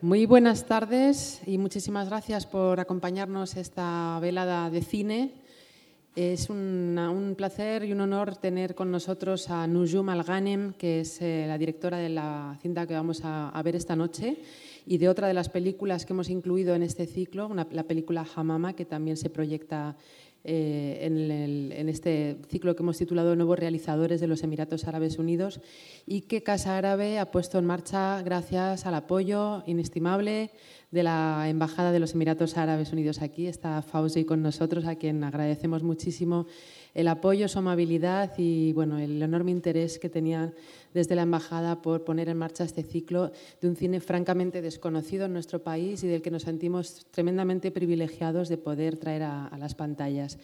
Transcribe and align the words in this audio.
Muy 0.00 0.26
buenas 0.26 0.64
tardes 0.66 1.40
y 1.44 1.58
muchísimas 1.58 2.08
gracias 2.08 2.46
por 2.46 2.78
acompañarnos 2.78 3.56
esta 3.56 4.20
velada 4.20 4.70
de 4.70 4.80
cine. 4.80 5.32
Es 6.14 6.50
un, 6.50 7.34
placer 7.36 7.82
y 7.82 7.90
un 7.90 8.02
honor 8.02 8.36
tener 8.36 8.76
con 8.76 8.92
nosotros 8.92 9.50
a 9.50 9.66
Nujum 9.66 10.08
Al-Ghanem, 10.08 10.74
que 10.74 11.00
es 11.00 11.20
eh, 11.20 11.46
la 11.48 11.58
directora 11.58 11.98
de 11.98 12.10
la 12.10 12.56
cinta 12.62 12.86
que 12.86 12.94
vamos 12.94 13.22
a, 13.24 13.60
ver 13.64 13.74
esta 13.74 13.96
noche, 13.96 14.38
y 14.86 14.98
de 14.98 15.08
otra 15.08 15.26
de 15.26 15.34
las 15.34 15.48
películas 15.48 16.06
que 16.06 16.12
hemos 16.12 16.30
incluido 16.30 16.76
en 16.76 16.84
este 16.84 17.06
ciclo, 17.06 17.52
la 17.52 17.82
película 17.82 18.24
Hamama, 18.36 18.74
que 18.74 18.84
también 18.84 19.16
se 19.16 19.30
proyecta 19.30 19.96
eh, 20.50 21.00
en, 21.02 21.88
este 21.90 22.38
ciclo 22.48 22.74
que 22.74 22.82
hemos 22.82 22.96
titulado 22.96 23.36
Nuevos 23.36 23.58
Realizadores 23.58 24.18
de 24.18 24.26
los 24.26 24.42
Emiratos 24.42 24.88
Árabes 24.88 25.18
Unidos 25.18 25.60
y 26.06 26.22
que 26.22 26.42
Casa 26.42 26.78
Árabe 26.78 27.18
ha 27.18 27.30
puesto 27.30 27.58
en 27.58 27.66
marcha 27.66 28.22
gracias 28.22 28.86
al 28.86 28.94
apoyo 28.94 29.62
inestimable 29.66 30.50
de 30.90 31.02
la 31.02 31.44
Embajada 31.50 31.92
de 31.92 32.00
los 32.00 32.14
Emiratos 32.14 32.56
Árabes 32.56 32.94
Unidos 32.94 33.20
aquí. 33.20 33.46
Está 33.46 33.82
Fauzi 33.82 34.24
con 34.24 34.40
nosotros, 34.40 34.86
a 34.86 34.96
quien 34.96 35.22
agradecemos 35.22 35.82
muchísimo 35.82 36.46
el 36.94 37.08
apoyo, 37.08 37.46
su 37.46 37.58
amabilidad 37.58 38.32
y 38.38 38.72
bueno, 38.72 38.98
el 38.98 39.22
enorme 39.22 39.50
interés 39.50 39.98
que 39.98 40.08
tenía 40.08 40.54
desde 40.94 41.14
la 41.14 41.22
Embajada 41.22 41.82
por 41.82 42.04
poner 42.04 42.28
en 42.28 42.38
marcha 42.38 42.64
este 42.64 42.82
ciclo 42.82 43.32
de 43.60 43.68
un 43.68 43.76
cine 43.76 44.00
francamente 44.00 44.62
desconocido 44.62 45.26
en 45.26 45.32
nuestro 45.32 45.62
país 45.62 46.02
y 46.04 46.08
del 46.08 46.22
que 46.22 46.30
nos 46.30 46.42
sentimos 46.42 47.06
tremendamente 47.10 47.70
privilegiados 47.70 48.48
de 48.48 48.58
poder 48.58 48.96
traer 48.96 49.22
a, 49.22 49.56
las 49.58 49.74
pantallas. 49.74 50.38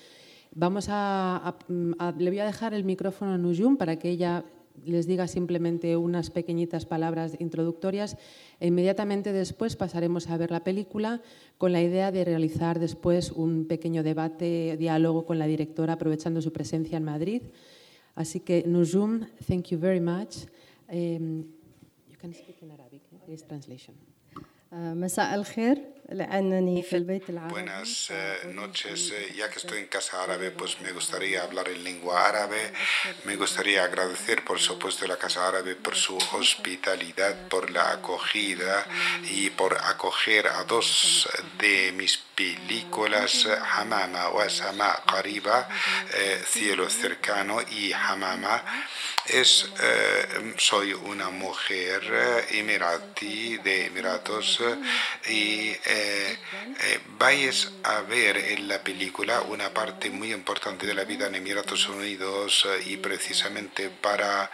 Vamos 0.53 0.87
a, 0.89 1.57
le 1.69 2.31
voy 2.31 2.39
a 2.39 2.45
dejar 2.45 2.75
el 2.75 2.85
micrófono 2.85 3.33
a 3.33 3.39
Nujum 3.39 3.77
para 3.77 3.99
que 3.99 4.11
ella 4.11 4.45
les 4.85 5.07
diga 5.07 5.29
simplemente 5.29 5.97
unas 5.97 6.31
pequeñitas 6.31 6.85
palabras 6.85 7.37
introductorias 7.39 8.17
e 8.61 8.67
inmediatamente 8.67 9.33
después 9.33 9.77
pasaremos 9.77 10.29
a 10.29 10.37
ver 10.37 10.51
la 10.51 10.65
película 10.65 11.23
con 11.59 11.73
la 11.73 11.81
idea 11.81 12.11
de 12.11 12.25
realizar 12.25 12.81
después 12.81 13.31
un 13.31 13.67
pequeño 13.67 14.03
debate, 14.03 14.77
diálogo 14.77 15.27
con 15.27 15.39
la 15.39 15.47
directora 15.47 15.95
aprovechando 15.95 16.43
su 16.43 16.53
presencia 16.53 16.99
en 16.99 17.05
Madrid. 17.05 17.43
Así 18.16 18.40
que 18.40 18.64
Nujum, 18.68 19.26
thank 19.48 19.72
you 19.72 19.78
very 19.80 20.00
much. 20.00 20.46
Um, 20.92 21.46
you 22.10 22.18
can 22.20 22.34
speak 22.34 22.62
in 22.62 22.72
Arabic, 22.72 23.02
please 23.26 23.44
translation. 23.44 23.94
مساء 24.72 25.36
الخير 25.36 25.78
Buenas 27.49 28.11
eh, 28.11 28.53
noches. 28.53 29.11
Eh, 29.11 29.33
ya 29.37 29.49
que 29.49 29.59
estoy 29.59 29.79
en 29.79 29.87
casa 29.87 30.23
árabe, 30.23 30.51
pues 30.51 30.79
me 30.83 30.93
gustaría 30.93 31.43
hablar 31.43 31.69
en 31.69 31.83
lengua 31.83 32.29
árabe. 32.29 32.73
Me 33.25 33.37
gustaría 33.37 33.85
agradecer, 33.85 34.45
por 34.45 34.59
supuesto, 34.61 35.07
a 35.07 35.09
la 35.09 35.17
Casa 35.17 35.49
Árabe 35.49 35.77
por 35.77 35.97
su 35.97 36.17
hospitalidad, 36.33 37.49
por 37.49 37.71
la 37.71 37.93
acogida 37.93 38.87
y 39.31 39.49
por 39.51 39.79
acoger 39.79 40.47
a 40.49 40.65
dos 40.65 41.29
de 41.59 41.93
mis 41.93 42.19
películas, 42.19 43.47
Hamama 43.73 44.29
o 44.29 44.41
Asama 44.41 45.03
Qariba, 45.07 45.69
eh, 46.13 46.43
Cielo 46.47 46.91
Cercano 46.91 47.63
y 47.63 47.93
Hamama. 47.93 48.63
Es, 49.27 49.71
soy 50.59 50.93
una 50.93 51.31
mujer 51.31 52.45
emiratí 52.51 53.57
de 53.57 53.87
Emiratos 53.87 54.61
y 55.31 55.75
eh, 55.95 56.37
eh, 56.81 57.01
vais 57.19 57.71
a 57.85 58.01
ver 58.03 58.37
en 58.37 58.67
la 58.67 58.83
película 58.83 59.43
una 59.43 59.73
parte 59.73 60.11
muy 60.11 60.33
importante 60.33 60.87
de 60.87 60.95
la 60.95 61.05
vida 61.05 61.29
en 61.29 61.37
Emiratos 61.37 61.89
Unidos 61.89 62.67
eh, 62.69 62.83
y 62.87 62.97
precisamente 62.97 63.91
para 63.91 64.51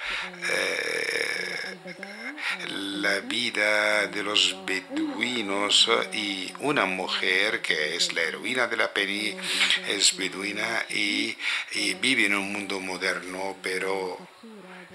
la 2.69 3.21
vida 3.21 4.07
de 4.07 4.23
los 4.23 4.57
beduinos 4.67 5.89
y 6.13 6.53
una 6.61 6.85
mujer 6.85 7.63
que 7.63 7.97
es 7.97 8.13
la 8.13 8.23
heroína 8.23 8.67
de 8.67 8.77
la 8.77 8.93
peli, 8.93 9.37
es 9.89 10.17
beduina 10.17 10.85
y, 10.91 11.37
y 11.73 11.95
vive 11.95 12.27
en 12.27 12.35
un 12.35 12.53
mundo 12.53 12.81
moderno, 12.81 13.56
pero 13.62 14.19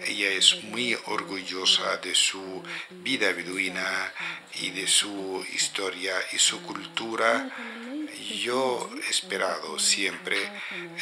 ella 0.06 0.30
es 0.30 0.64
muy 0.64 0.98
orgullosa 1.06 1.98
de 1.98 2.14
su 2.14 2.64
vida 2.90 3.32
beduina 3.34 4.14
y 4.62 4.70
de 4.72 4.88
su 4.88 5.46
historia 5.54 6.14
y 6.34 6.38
su 6.38 6.62
cultura. 6.62 7.50
Yo 8.30 8.90
he 9.06 9.10
esperado 9.10 9.78
siempre 9.80 10.38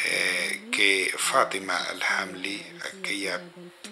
eh, 0.05 0.61
que 0.71 1.13
Fátima 1.17 1.77
al-Hamli, 1.77 2.61
aquella 2.93 3.41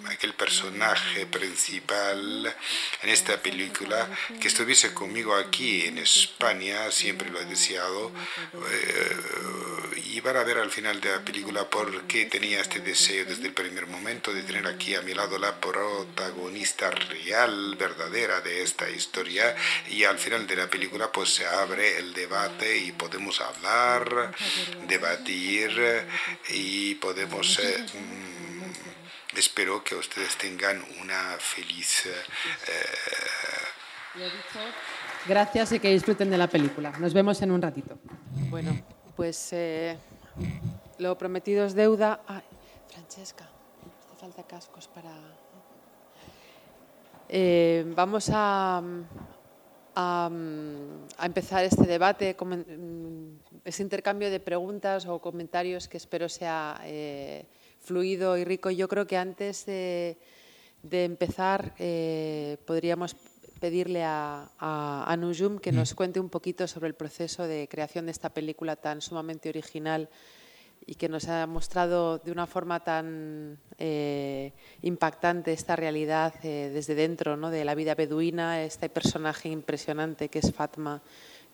aquel 0.08 0.34
personaje 0.34 1.26
principal 1.26 2.54
en 3.02 3.08
esta 3.08 3.40
película, 3.40 4.08
que 4.40 4.48
estuviese 4.48 4.92
conmigo 4.92 5.34
aquí 5.34 5.86
en 5.86 5.98
España, 5.98 6.90
siempre 6.90 7.30
lo 7.30 7.40
he 7.40 7.44
deseado, 7.44 8.10
eh, 8.70 9.16
y 10.06 10.20
van 10.20 10.36
a 10.36 10.44
ver 10.44 10.58
al 10.58 10.70
final 10.70 11.00
de 11.00 11.10
la 11.10 11.24
película 11.24 11.68
por 11.68 12.02
qué 12.02 12.26
tenía 12.26 12.60
este 12.60 12.80
deseo 12.80 13.24
desde 13.24 13.46
el 13.46 13.52
primer 13.52 13.86
momento 13.86 14.32
de 14.32 14.42
tener 14.42 14.66
aquí 14.66 14.94
a 14.94 15.02
mi 15.02 15.14
lado 15.14 15.38
la 15.38 15.60
protagonista 15.60 16.90
real, 16.90 17.76
verdadera 17.76 18.40
de 18.40 18.62
esta 18.62 18.90
historia, 18.90 19.54
y 19.88 20.04
al 20.04 20.18
final 20.18 20.46
de 20.46 20.56
la 20.56 20.68
película 20.68 21.10
pues 21.12 21.30
se 21.30 21.46
abre 21.46 21.98
el 21.98 22.12
debate 22.12 22.76
y 22.78 22.92
podemos 22.92 23.21
hablar, 23.40 24.34
debatir 24.88 25.70
y 26.50 26.94
podemos... 26.96 27.58
Eh, 27.58 27.86
espero 29.36 29.82
que 29.82 29.94
ustedes 29.94 30.36
tengan 30.36 30.84
una 31.00 31.36
feliz... 31.38 32.06
Eh, 32.06 32.10
Gracias 35.26 35.72
y 35.72 35.78
que 35.78 35.88
disfruten 35.90 36.30
de 36.30 36.36
la 36.36 36.48
película. 36.48 36.90
Nos 36.98 37.14
vemos 37.14 37.40
en 37.42 37.50
un 37.50 37.62
ratito. 37.62 37.98
Bueno, 38.50 38.76
pues 39.16 39.52
eh, 39.52 39.96
lo 40.98 41.16
prometido 41.16 41.64
es 41.64 41.74
deuda. 41.74 42.20
Francesca, 42.90 43.48
hace 44.04 44.20
falta 44.20 44.42
cascos 44.42 44.88
para... 44.88 45.12
Eh, 47.28 47.84
vamos 47.96 48.30
a, 48.32 48.82
a, 49.94 50.30
empezar 51.22 51.64
este 51.64 51.86
debate, 51.86 52.36
ese 53.64 53.82
intercambio 53.82 54.30
de 54.30 54.40
preguntas 54.40 55.06
o 55.06 55.20
comentarios 55.20 55.88
que 55.88 55.96
espero 55.96 56.28
sea 56.28 56.80
fluido 57.82 58.38
y 58.38 58.44
rico. 58.44 58.70
Yo 58.70 58.88
creo 58.88 59.06
que 59.06 59.16
antes 59.16 59.66
de, 59.66 60.16
empezar 60.90 61.74
eh, 61.78 62.56
podríamos 62.64 63.16
pedirle 63.60 64.02
a, 64.02 64.50
a, 64.58 65.16
Nujum 65.16 65.58
que 65.58 65.70
nos 65.70 65.92
mm. 65.92 65.96
cuente 65.96 66.20
un 66.20 66.28
poquito 66.28 66.66
sobre 66.66 66.88
el 66.88 66.94
proceso 66.94 67.46
de 67.46 67.68
creación 67.68 68.06
de 68.06 68.12
esta 68.12 68.30
película 68.30 68.76
tan 68.76 69.00
sumamente 69.00 69.48
original 69.48 70.08
y 70.86 70.94
que 70.94 71.08
nos 71.08 71.28
ha 71.28 71.46
mostrado 71.46 72.18
de 72.18 72.32
una 72.32 72.46
forma 72.46 72.80
tan 72.80 73.58
eh, 73.78 74.52
impactante 74.82 75.52
esta 75.52 75.76
realidad 75.76 76.34
eh, 76.42 76.70
desde 76.72 76.94
dentro 76.94 77.36
¿no? 77.36 77.50
de 77.50 77.64
la 77.64 77.74
vida 77.74 77.94
beduina, 77.94 78.62
este 78.62 78.88
personaje 78.88 79.48
impresionante 79.48 80.28
que 80.28 80.40
es 80.40 80.52
Fatma, 80.52 81.02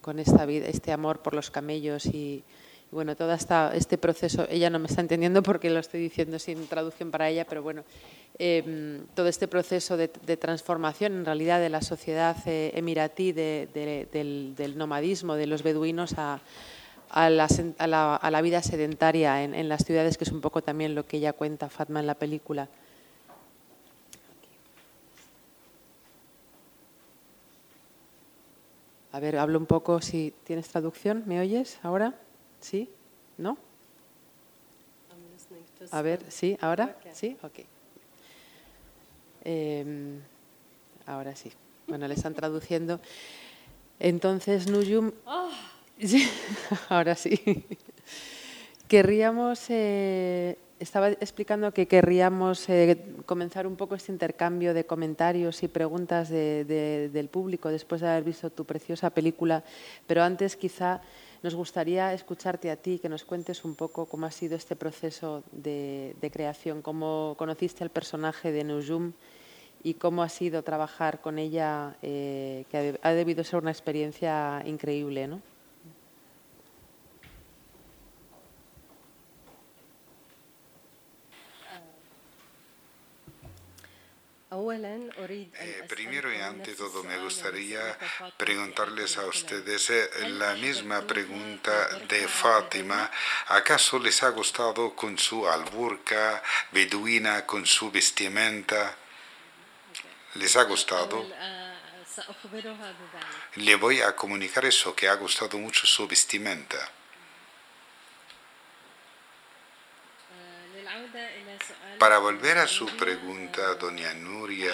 con 0.01 0.19
esta 0.19 0.47
vida, 0.47 0.69
este 0.69 0.93
amor 0.93 1.21
por 1.23 1.35
los 1.35 1.51
camellos 1.51 2.07
y, 2.07 2.45
bueno, 2.91 3.17
todo 3.17 3.33
este 3.75 3.99
proceso, 3.99 4.47
ella 4.49 4.71
no 4.71 4.79
me 4.79 4.87
está 4.87 5.03
entendiendo 5.03 5.43
porque 5.43 5.69
lo 5.69 5.79
estoy 5.79 6.01
diciendo 6.01 6.39
sin 6.39 6.67
traducción 6.69 7.11
para 7.11 7.29
ella, 7.29 7.45
pero 7.45 7.63
bueno, 7.63 7.85
em, 8.39 9.05
todo 9.15 9.29
este 9.29 9.49
proceso 9.49 9.97
de, 9.97 10.09
transformación 10.09 11.13
en 11.13 11.25
realidad 11.25 11.61
de 11.61 11.69
la 11.69 11.83
sociedad 11.83 12.37
eh, 12.47 12.73
emiratí, 12.75 13.33
del, 13.33 14.75
nomadismo, 14.77 15.35
de 15.35 15.47
los 15.47 15.63
beduinos 15.63 16.15
a, 16.17 16.41
la, 17.15 18.41
vida 18.43 18.63
sedentaria 18.63 19.43
en, 19.43 19.55
en, 19.55 19.69
las 19.69 19.85
ciudades, 19.85 20.19
que 20.19 20.25
es 20.25 20.33
un 20.33 20.41
poco 20.41 20.63
también 20.63 20.95
lo 20.95 21.07
que 21.07 21.19
ella 21.19 21.33
cuenta, 21.33 21.69
Fatma, 21.69 22.01
en 22.01 22.07
la 22.07 22.15
película. 22.15 22.69
A 29.13 29.21
ver, 29.21 29.37
hablo 29.37 29.59
un 29.59 29.67
poco 29.67 30.01
si 30.01 30.35
tienes 30.45 30.69
traducción, 30.69 31.25
¿me 31.27 31.41
oyes 31.41 31.79
ahora? 31.83 32.15
¿Sí? 32.61 32.89
¿No? 33.39 33.57
A 35.91 36.03
ver, 36.03 36.25
¿sí? 36.29 36.59
¿Ahora? 36.61 36.97
¿Sí? 37.13 37.37
Ok. 37.43 37.61
Em, 39.45 40.21
ahora 41.07 41.35
sí. 41.35 41.51
Bueno, 41.87 42.07
le 42.07 42.15
están 42.15 42.35
traduciendo. 42.35 43.01
Entonces, 43.99 44.69
Nuyum... 44.69 45.13
Ah. 46.03 46.87
ahora 46.89 47.15
sí. 47.15 47.65
Querríamos... 48.89 49.67
Eh, 49.69 50.59
estaba 50.81 51.09
explicando 51.09 51.73
que 51.73 51.89
querríamos 51.89 52.69
eh, 52.69 52.97
comenzar 53.27 53.67
un 53.67 53.77
poco 53.77 53.97
este 53.97 54.13
intercambio 54.13 54.75
de 54.75 54.87
comentarios 54.87 55.63
y 55.63 55.69
preguntas 55.69 56.29
del 56.29 57.29
público 57.31 57.69
después 57.69 58.01
de 58.01 58.09
haber 58.09 58.23
visto 58.23 58.51
tu 58.51 58.65
preciosa 58.65 59.11
película, 59.11 59.65
pero 60.07 60.23
antes 60.23 60.55
quizá 60.55 61.01
nos 61.43 61.55
gustaría 61.55 62.13
escucharte 62.13 62.71
a 62.71 62.77
ti, 62.77 62.99
que 62.99 63.09
nos 63.09 63.25
cuentes 63.25 63.65
un 63.65 63.75
poco 63.75 64.07
cómo 64.07 64.27
ha 64.27 64.31
sido 64.31 64.57
este 64.57 64.77
proceso 64.77 65.43
de, 65.53 66.15
creación, 66.33 66.83
cómo 66.83 67.35
conociste 67.39 67.85
al 67.85 67.91
personaje 67.91 68.53
de 68.53 68.65
Nujum 68.65 69.13
y 69.83 69.95
cómo 69.95 70.23
ha 70.23 70.29
sido 70.29 70.63
trabajar 70.63 71.21
con 71.21 71.39
ella, 71.39 71.97
eh, 72.03 72.65
que 72.71 72.99
ha 73.03 73.11
debido 73.13 73.45
ser 73.45 73.61
una 73.61 73.71
experiencia 73.71 74.63
increíble, 74.67 75.29
¿no? 75.29 75.41
Eh, 84.51 85.85
primero 85.87 86.33
y 86.33 86.41
ante 86.41 86.75
todo 86.75 87.05
me 87.05 87.19
gustaría 87.19 87.99
preguntarles 88.39 89.19
a 89.19 89.27
ustedes 89.27 89.91
eh, 89.91 90.09
la 90.31 90.55
misma 90.55 91.07
pregunta 91.07 91.89
de 92.09 92.27
Fátima. 92.27 93.11
¿Acaso 93.49 93.99
les 93.99 94.23
ha 94.23 94.31
gustado 94.31 94.95
con 94.95 95.19
su 95.19 95.47
alburca 95.47 96.43
beduina, 96.73 97.45
con 97.45 97.67
su 97.67 97.91
vestimenta? 97.91 98.97
¿Les 100.35 100.57
ha 100.57 100.63
gustado? 100.63 101.27
Le 103.57 103.75
voy 103.77 104.01
a 104.01 104.17
comunicar 104.17 104.65
eso, 104.65 104.95
que 104.95 105.09
ha 105.09 105.15
gustado 105.15 105.59
mucho 105.59 105.87
su 105.87 106.09
vestimenta. 106.09 106.91
Para 111.99 112.19
volver 112.19 112.59
a 112.59 112.69
su 112.69 112.87
pregunta, 112.97 113.75
doña 113.75 114.15
Nuria, 114.15 114.73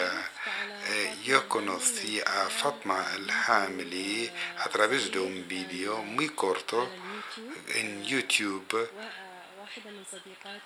eh, 0.90 1.14
yo 1.24 1.48
conocí 1.48 2.20
a 2.20 2.50
Fatma 2.50 3.02
al-Hamili 3.12 4.30
a 4.58 4.68
través 4.68 5.10
de 5.10 5.20
un 5.20 5.48
vídeo 5.48 6.02
muy 6.02 6.28
corto 6.28 6.86
en 7.76 8.04
YouTube. 8.04 8.90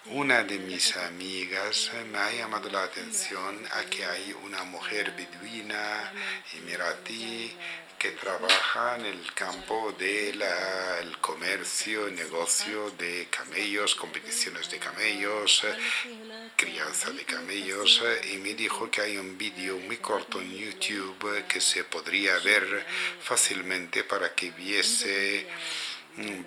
Una 0.06 0.42
de 0.42 0.58
mis 0.58 0.96
amigas 0.96 1.92
me 2.10 2.18
ha 2.18 2.32
llamado 2.32 2.68
la 2.68 2.82
atención 2.82 3.64
a 3.72 3.84
que 3.84 4.04
hay 4.04 4.34
una 4.44 4.64
mujer 4.64 5.14
beduina, 5.16 6.12
emiratí, 6.54 7.56
que 7.98 8.12
trabaja 8.12 8.96
en 8.96 9.06
el 9.06 9.32
campo 9.34 9.92
del 9.98 10.40
comercio, 11.20 12.08
negocio 12.10 12.90
de 12.92 13.26
camellos, 13.28 13.96
competiciones 13.96 14.70
de 14.70 14.78
camellos, 14.78 15.66
crianza 16.56 17.10
de 17.10 17.24
camellos, 17.24 18.02
y 18.32 18.36
me 18.36 18.54
dijo 18.54 18.88
que 18.90 19.00
hay 19.00 19.16
un 19.16 19.36
vídeo 19.36 19.76
muy 19.78 19.96
corto 19.96 20.40
en 20.40 20.56
YouTube 20.56 21.44
que 21.48 21.60
se 21.60 21.82
podría 21.84 22.38
ver 22.38 22.86
fácilmente 23.20 24.04
para 24.04 24.32
que 24.32 24.50
viese 24.52 25.46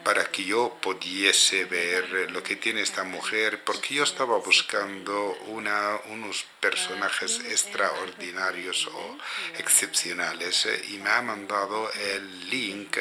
para 0.04 0.26
que 0.26 0.44
yo 0.44 0.78
pudiese 0.82 1.66
ver 1.66 2.32
lo 2.32 2.44
que 2.44 2.58
tiene 2.58 2.82
esta 2.82 3.04
mujer, 3.04 3.64
porque 3.64 3.96
yo 3.96 4.04
estaba 4.04 4.38
buscando 4.38 5.38
una, 5.48 5.98
unos 6.10 6.46
personajes 6.60 7.40
extraordinarios 7.50 8.88
o 8.88 9.18
excepcionales 9.58 10.66
eh, 10.66 10.82
y 10.90 10.98
me 10.98 11.10
ha 11.10 11.22
mandado 11.22 11.90
el 11.94 12.50
link 12.50 12.98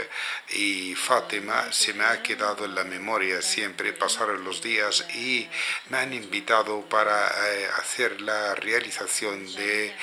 y 0.51 0.95
Fátima 0.95 1.73
se 1.73 1.93
me 1.95 2.05
ha 2.05 2.23
quedado 2.23 2.65
en 2.65 2.75
la 2.75 2.85
memoria 2.85 3.43
siempre, 3.43 3.93
pasaron 3.93 4.45
los 4.45 4.63
días 4.63 5.05
y 5.15 5.49
me 5.89 5.99
han 5.99 6.13
invitado 6.13 6.83
para 6.89 7.27
eh, 7.27 7.69
hacer 7.79 8.21
la 8.21 8.55
realización 8.55 9.45
de 9.55 9.95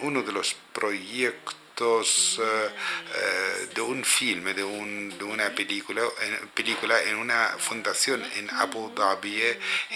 uno 0.00 0.22
de 0.22 0.32
los 0.32 0.56
proyectos 0.72 1.63
eh, 1.80 2.70
eh, 3.14 3.68
de 3.74 3.80
un 3.80 4.04
filme, 4.04 4.54
de, 4.54 4.62
de 4.62 5.24
una 5.24 5.50
película, 5.50 6.02
película 6.54 7.02
en 7.02 7.16
una 7.16 7.56
fundación 7.58 8.22
en 8.36 8.48
Abu 8.50 8.92
Dhabi 8.94 9.42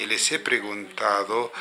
y 0.01 0.07
les 0.07 0.33
he 0.33 0.41
preguntado 0.41 1.53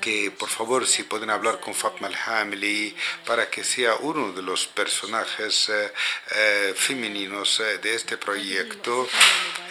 que 0.00 0.30
por 0.30 0.48
favor 0.48 0.86
si 0.86 1.02
pueden 1.04 1.30
hablar 1.30 1.60
con 1.60 1.74
Fatma 1.74 2.08
al-Hamili 2.08 2.94
para 3.26 3.48
que 3.50 3.64
sea 3.64 3.96
uno 3.96 4.32
de 4.32 4.42
los 4.42 4.66
personajes 4.66 5.70
eh, 5.70 6.74
femeninos 6.76 7.62
de 7.82 7.94
este 7.94 8.16
proyecto. 8.16 9.08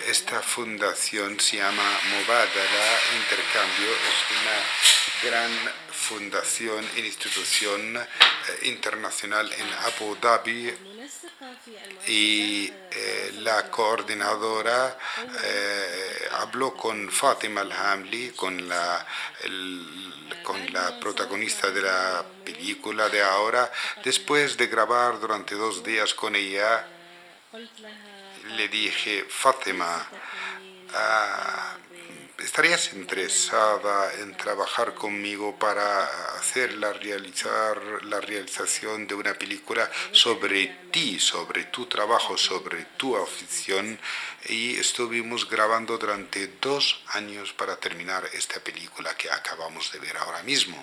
Esta 0.07 0.41
fundación 0.41 1.39
se 1.39 1.57
llama 1.57 1.99
Mubadala 2.09 2.99
Intercambio, 3.21 3.89
es 3.89 4.19
una 4.41 5.29
gran 5.29 5.51
fundación 5.91 6.85
e 6.95 7.01
institución 7.01 7.97
eh, 7.97 8.67
internacional 8.67 9.51
en 9.53 9.67
Abu 9.85 10.15
Dhabi 10.21 10.92
y 12.07 12.71
eh, 12.91 13.31
la 13.39 13.69
coordinadora 13.69 14.97
eh, 15.43 16.27
habló 16.33 16.73
con 16.75 17.09
Fatima 17.11 17.61
al-Hamli, 17.61 18.31
con 18.31 18.67
la, 18.67 19.05
con 20.43 20.73
la 20.73 20.99
protagonista 20.99 21.71
de 21.71 21.81
la 21.81 22.25
película 22.43 23.09
de 23.09 23.21
ahora, 23.21 23.71
después 24.03 24.57
de 24.57 24.67
grabar 24.67 25.19
durante 25.19 25.55
dos 25.55 25.83
días 25.83 26.13
con 26.13 26.35
ella, 26.35 26.87
le 28.55 28.67
dije, 28.67 29.25
Fátima, 29.29 30.07
ah, 30.93 31.77
¿Estarías 32.43 32.93
interesada 32.93 34.13
en 34.19 34.35
trabajar 34.35 34.93
conmigo 34.95 35.57
para 35.57 36.03
hacer 36.37 36.73
la, 36.73 36.91
realizar 36.91 38.03
la 38.03 38.19
realización 38.19 39.07
de 39.07 39.15
una 39.15 39.33
película 39.33 39.89
sobre 40.11 40.67
ti, 40.91 41.21
sobre 41.21 41.63
tu 41.65 41.85
trabajo, 41.85 42.37
sobre 42.37 42.83
tu 42.97 43.15
afición? 43.15 43.97
Y 44.49 44.75
estuvimos 44.75 45.49
grabando 45.49 45.97
durante 45.97 46.47
dos 46.61 47.01
años 47.13 47.53
para 47.53 47.77
terminar 47.77 48.25
esta 48.33 48.59
película 48.59 49.15
que 49.15 49.31
acabamos 49.31 49.93
de 49.93 49.99
ver 49.99 50.17
ahora 50.17 50.43
mismo. 50.43 50.75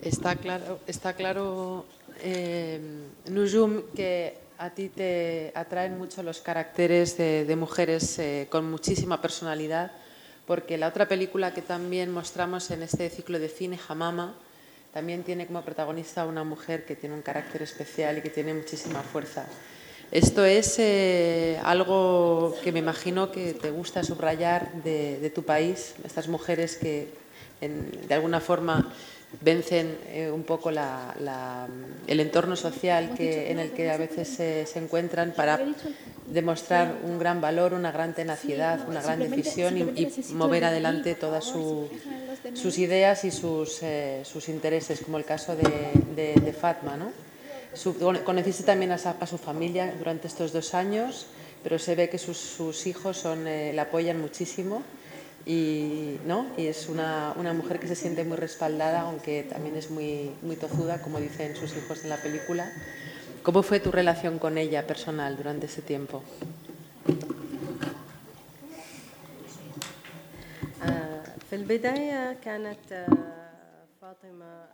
Está 0.00 0.36
claro, 0.36 0.78
está 0.86 1.14
claro 1.14 1.86
eh, 2.20 2.80
Nujum, 3.26 3.82
que 3.96 4.45
a 4.58 4.70
ti 4.70 4.88
te 4.88 5.52
atraen 5.54 5.98
mucho 5.98 6.22
los 6.22 6.40
caracteres 6.40 7.16
de, 7.16 7.56
mujeres 7.56 8.18
eh, 8.18 8.46
con 8.50 8.70
muchísima 8.70 9.20
personalidad, 9.20 9.92
porque 10.46 10.78
la 10.78 10.88
otra 10.88 11.08
película 11.08 11.52
que 11.52 11.62
también 11.62 12.10
mostramos 12.10 12.70
en 12.70 12.82
este 12.82 13.10
ciclo 13.10 13.38
de 13.38 13.48
cine, 13.48 13.78
Hamama, 13.88 14.34
también 14.92 15.24
tiene 15.24 15.46
como 15.46 15.62
protagonista 15.62 16.24
una 16.24 16.44
mujer 16.44 16.86
que 16.86 16.96
tiene 16.96 17.14
un 17.14 17.22
carácter 17.22 17.62
especial 17.62 18.18
y 18.18 18.22
que 18.22 18.30
tiene 18.30 18.54
muchísima 18.54 19.02
fuerza. 19.02 19.46
Esto 20.10 20.44
es 20.44 20.78
eh, 20.78 21.60
algo 21.62 22.54
que 22.62 22.72
me 22.72 22.78
imagino 22.78 23.32
que 23.32 23.54
te 23.54 23.70
gusta 23.70 24.04
subrayar 24.04 24.82
de, 24.84 25.30
tu 25.34 25.42
país, 25.42 25.94
estas 26.04 26.28
mujeres 26.28 26.76
que 26.76 27.08
de 27.60 28.14
alguna 28.14 28.40
forma 28.40 28.92
vencen 29.40 29.98
eh, 30.08 30.30
un 30.30 30.44
poco 30.44 30.70
el 30.70 32.20
entorno 32.20 32.56
social 32.56 33.14
que, 33.14 33.50
en 33.50 33.58
el 33.58 33.72
que 33.72 33.90
a 33.90 33.96
veces 33.96 34.28
se, 34.28 34.78
encuentran 34.78 35.32
para 35.32 35.60
demostrar 36.26 36.96
un 37.04 37.18
gran 37.18 37.40
valor, 37.40 37.74
una 37.74 37.92
gran 37.92 38.14
tenacidad, 38.14 38.88
una 38.88 39.02
gran 39.02 39.18
decisión 39.18 39.76
y, 39.76 40.08
mover 40.32 40.64
adelante 40.64 41.14
todas 41.14 41.44
sus 41.44 42.78
ideas 42.78 43.24
y 43.24 43.30
sus, 43.30 43.82
eh, 43.82 44.22
sus, 44.24 44.48
intereses, 44.48 45.00
como 45.00 45.18
el 45.18 45.24
caso 45.24 45.56
de, 45.56 46.34
de, 46.40 46.52
Fatma. 46.52 46.96
¿no? 46.96 47.12
conociste 48.24 48.62
también 48.62 48.92
a, 48.92 48.98
su 48.98 49.38
familia 49.38 49.92
durante 49.98 50.28
estos 50.28 50.52
dos 50.52 50.74
años, 50.74 51.26
pero 51.62 51.78
se 51.78 51.94
ve 51.94 52.08
que 52.08 52.18
sus, 52.18 52.38
sus 52.38 52.86
hijos 52.86 53.18
son, 53.18 53.46
eh, 53.46 53.72
la 53.74 53.82
apoyan 53.82 54.20
muchísimo 54.20 54.82
y, 55.45 56.17
¿no? 56.25 56.47
y 56.57 56.67
es 56.67 56.87
una, 56.87 57.33
una, 57.35 57.53
mujer 57.53 57.79
que 57.79 57.87
se 57.87 57.95
siente 57.95 58.23
muy 58.23 58.37
respaldada, 58.37 59.01
aunque 59.01 59.43
también 59.43 59.75
es 59.75 59.89
muy, 59.89 60.31
muy 60.41 60.55
tozuda, 60.55 61.01
como 61.01 61.19
dicen 61.19 61.55
sus 61.55 61.75
hijos 61.75 62.03
en 62.03 62.09
la 62.09 62.17
película. 62.17 62.71
¿Cómo 63.43 63.63
fue 63.63 63.79
tu 63.79 63.91
relación 63.91 64.37
con 64.37 64.57
ella 64.57 64.85
personal 64.85 65.35
durante 65.37 65.65
ese 65.65 65.81
tiempo? 65.81 66.23
في 71.51 71.57
البداية 71.57 72.33
كانت 72.33 73.05
فاطمة 74.01 74.67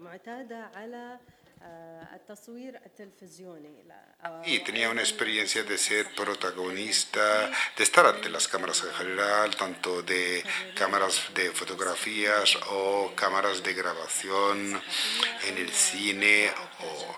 معتادة 0.00 0.64
على 0.74 1.18
y 4.45 4.59
tenía 4.59 4.89
una 4.89 5.01
experiencia 5.01 5.63
de 5.63 5.77
ser 5.77 6.13
protagonista, 6.15 7.51
de 7.75 7.83
estar 7.83 8.05
ante 8.05 8.29
las 8.29 8.47
cámaras 8.47 8.83
en 8.83 8.93
general, 8.93 9.55
tanto 9.55 10.01
de 10.01 10.43
cámaras 10.75 11.21
de 11.33 11.51
fotografías 11.51 12.55
o 12.69 13.13
cámaras 13.15 13.63
de 13.63 13.73
grabación 13.73 14.81
en 15.47 15.57
el 15.57 15.71
cine 15.71 16.51
o, 16.79 17.17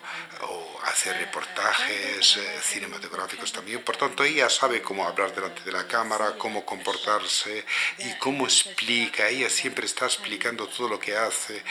hacer 0.84 1.16
reportajes 1.16 2.38
eh, 2.38 2.60
cinematográficos 2.62 3.54
también. 3.54 3.82
Por 3.84 3.96
tanto, 3.96 4.24
ella 4.26 4.50
sabe 4.50 4.82
cómo 4.82 5.08
hablar 5.08 5.34
delante 5.34 5.64
de 5.64 5.72
la 5.72 5.88
cámara, 5.88 6.36
cómo 6.38 6.66
comportarse 6.66 7.66
y 8.00 8.12
cómo 8.20 8.44
explica. 8.46 9.30
Ella 9.30 9.50
siempre 9.50 9.86
está 9.86 10.06
explicando 10.06 10.68
todo 10.68 10.90
lo 10.90 11.00
que 11.00 11.16
hace 11.16 11.64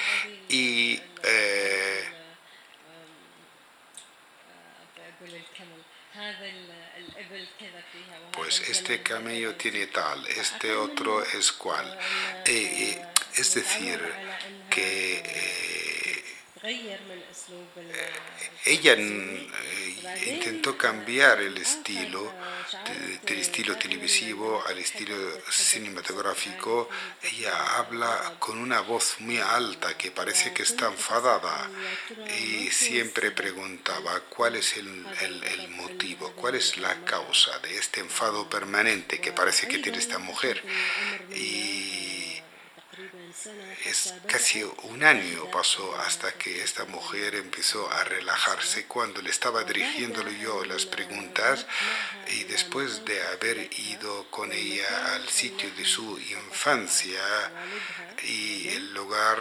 y... 0.49 1.01
Eh, 1.23 2.12
pues 8.33 8.69
este 8.69 9.03
camello 9.03 9.55
tiene 9.55 9.87
tal, 9.87 10.27
este 10.27 10.73
otro 10.73 11.23
es 11.25 11.53
cual. 11.53 11.99
Eh, 12.45 12.53
eh, 12.55 13.03
es 13.35 13.55
decir, 13.55 14.01
que 14.69 15.23
eh, 15.25 16.25
ella 18.67 18.97
intentó 20.27 20.77
cambiar 20.77 21.41
el 21.41 21.57
estilo 21.57 22.33
del 23.25 23.39
estilo 23.39 23.77
televisivo 23.77 24.63
al 24.67 24.79
estilo 24.79 25.15
cinematográfico. 25.51 26.89
Ella 27.23 27.77
habla 27.79 28.35
con 28.39 28.59
una 28.59 28.81
voz 28.81 29.17
muy 29.21 29.39
alta 29.39 29.97
que 29.97 30.11
parece 30.11 30.53
que 30.53 30.63
está 30.63 30.87
enfadada 30.87 31.71
y 32.39 32.71
siempre 32.71 33.31
preguntaba 33.31 34.21
cuál 34.29 34.57
es 34.57 34.77
el, 34.77 35.07
el 35.21 35.69
motivo, 35.71 36.33
cuál 36.33 36.55
es 36.55 36.79
la 36.79 37.05
causa 37.05 37.59
de 37.61 37.77
este 37.79 38.01
enfado 38.01 38.49
permanente 38.49 39.21
que 39.21 39.33
parece 39.33 39.69
que 39.69 39.79
tiene 39.79 39.99
esta 39.99 40.19
mujer. 40.19 40.63
Y 41.35 42.12
es 43.87 44.15
casi 44.27 44.63
un 44.63 45.03
año 45.03 45.51
pasó 45.51 45.97
hasta 46.01 46.33
que 46.33 46.63
esta 46.63 46.85
mujer 46.85 47.35
empezó 47.35 47.91
a 47.91 48.05
relajarse. 48.05 48.85
Cuando 48.87 49.23
le 49.23 49.31
estaba 49.31 49.65
dirigiéndole 49.65 50.39
yo 50.39 50.65
las 50.65 50.85
preguntas 50.85 51.67
y 52.29 52.45
después 52.45 53.05
de 53.05 53.23
haber 53.29 53.71
ido 53.79 54.29
con 54.31 54.53
ella 54.53 55.15
al 55.15 55.29
sitio 55.29 55.71
de 55.77 55.85
su 55.85 56.19
infancia 56.19 57.23
y 58.25 58.69
el 58.69 58.93
lugar 58.93 59.39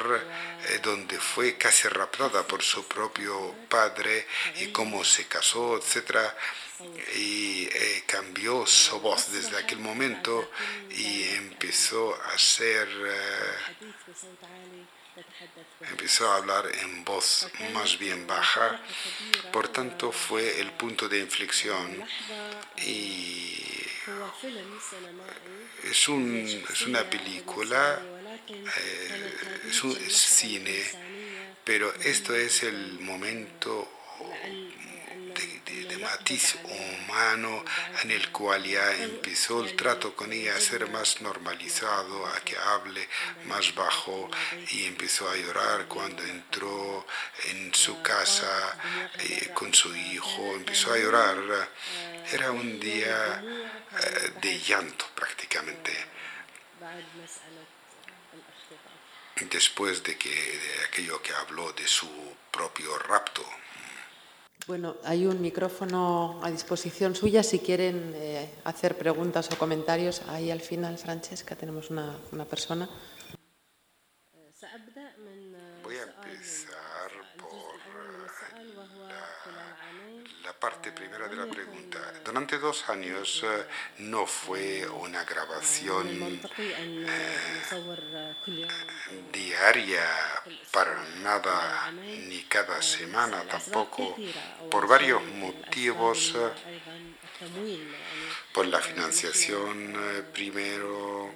eh, 0.69 0.79
donde 0.81 1.19
fue 1.19 1.57
casi 1.57 1.87
raptada 1.87 2.47
por 2.47 2.63
su 2.63 2.87
propio 2.87 3.53
padre 3.69 4.25
y 4.59 4.67
cómo 4.67 5.03
se 5.03 5.27
casó, 5.27 5.77
etcétera 5.77 6.35
y 7.15 7.63
eh, 7.71 8.03
cambió 8.05 8.65
su 8.65 8.99
voz 8.99 9.31
desde 9.31 9.57
aquel 9.57 9.79
momento 9.79 10.51
y 10.89 11.23
empezó 11.23 12.15
a 12.15 12.37
ser 12.37 12.87
eh, 12.87 14.01
empezó 15.81 16.31
a 16.31 16.37
hablar 16.37 16.65
en 16.81 17.03
voz 17.03 17.47
más 17.73 17.97
bien 17.99 18.25
baja. 18.27 18.81
Por 19.51 19.67
tanto 19.67 20.11
fue 20.11 20.59
el 20.59 20.71
punto 20.71 21.09
de 21.09 21.19
inflexión 21.19 22.03
y 22.77 23.61
es, 25.83 26.07
un, 26.07 26.45
es 26.71 26.81
una 26.83 27.03
película 27.09 28.01
eh, 28.47 29.67
es 29.69 29.83
un 29.83 29.95
cine 30.09 30.83
pero 31.63 31.93
esto 31.93 32.35
es 32.35 32.63
el 32.63 32.99
momento 32.99 33.87
de, 35.71 35.97
matiz 35.97 36.57
humano 36.63 37.63
en 38.01 38.11
el 38.11 38.31
cual 38.31 38.63
ya 38.63 38.95
empezó 38.97 39.63
el 39.63 39.75
trato 39.75 40.15
con 40.15 40.33
ella 40.33 40.55
a 40.55 40.59
ser 40.59 40.89
más 40.89 41.21
normalizado, 41.21 42.25
a 42.27 42.39
que 42.41 42.57
hable 42.57 43.07
más 43.45 43.73
bajo 43.75 44.29
y 44.71 44.85
empezó 44.85 45.29
a 45.29 45.35
llorar 45.35 45.87
cuando 45.87 46.23
entró 46.23 47.05
en 47.49 47.73
su 47.73 48.01
casa 48.01 48.77
eh, 49.19 49.51
con 49.53 49.73
su 49.73 49.95
hijo, 49.95 50.53
empezó 50.55 50.93
a 50.93 50.97
llorar. 50.97 51.37
Era 52.31 52.51
un 52.51 52.79
día 52.79 53.43
eh, 53.43 54.33
de 54.41 54.59
llanto 54.59 55.05
prácticamente 55.15 55.91
después 59.49 60.03
de, 60.03 60.17
que, 60.17 60.29
de 60.29 60.85
aquello 60.85 61.21
que 61.21 61.33
habló 61.33 61.71
de 61.73 61.87
su 61.87 62.09
propio 62.51 62.97
rapto. 62.99 63.43
Bueno, 64.67 64.95
hay 65.03 65.25
un 65.25 65.41
micrófono 65.41 66.39
a 66.43 66.51
disposición 66.51 67.15
suya 67.15 67.43
si 67.43 67.59
quieren 67.59 68.13
eh, 68.15 68.47
hacer 68.63 68.95
preguntas 68.95 69.49
o 69.51 69.57
comentarios. 69.57 70.21
Ahí 70.27 70.51
al 70.51 70.61
final, 70.61 70.97
Francesca, 70.97 71.55
tenemos 71.55 71.89
una, 71.89 72.15
una 72.31 72.45
persona. 72.45 72.87
Voy 75.83 75.95
a 75.97 76.03
empezar 76.03 76.70
la, 80.43 80.53
parte 80.53 80.91
primera 80.91 81.27
de 81.27 81.35
la 81.35 81.45
pregunta. 81.45 81.99
Durante 82.23 82.57
dos 82.57 82.87
años 82.89 83.43
eh, 83.43 83.65
no 83.99 84.25
fue 84.25 84.87
una 84.87 85.23
grabación 85.23 86.39
eh, 86.57 87.31
diaria 89.31 90.05
para 90.71 91.03
nada, 91.23 91.91
ni 91.91 92.43
cada 92.43 92.81
semana 92.81 93.43
tampoco, 93.43 94.15
por 94.69 94.87
varios 94.87 95.23
motivos, 95.23 96.33
eh, 96.35 96.51
por 98.53 98.65
la 98.67 98.79
financiación 98.79 99.95
primero, 100.33 101.33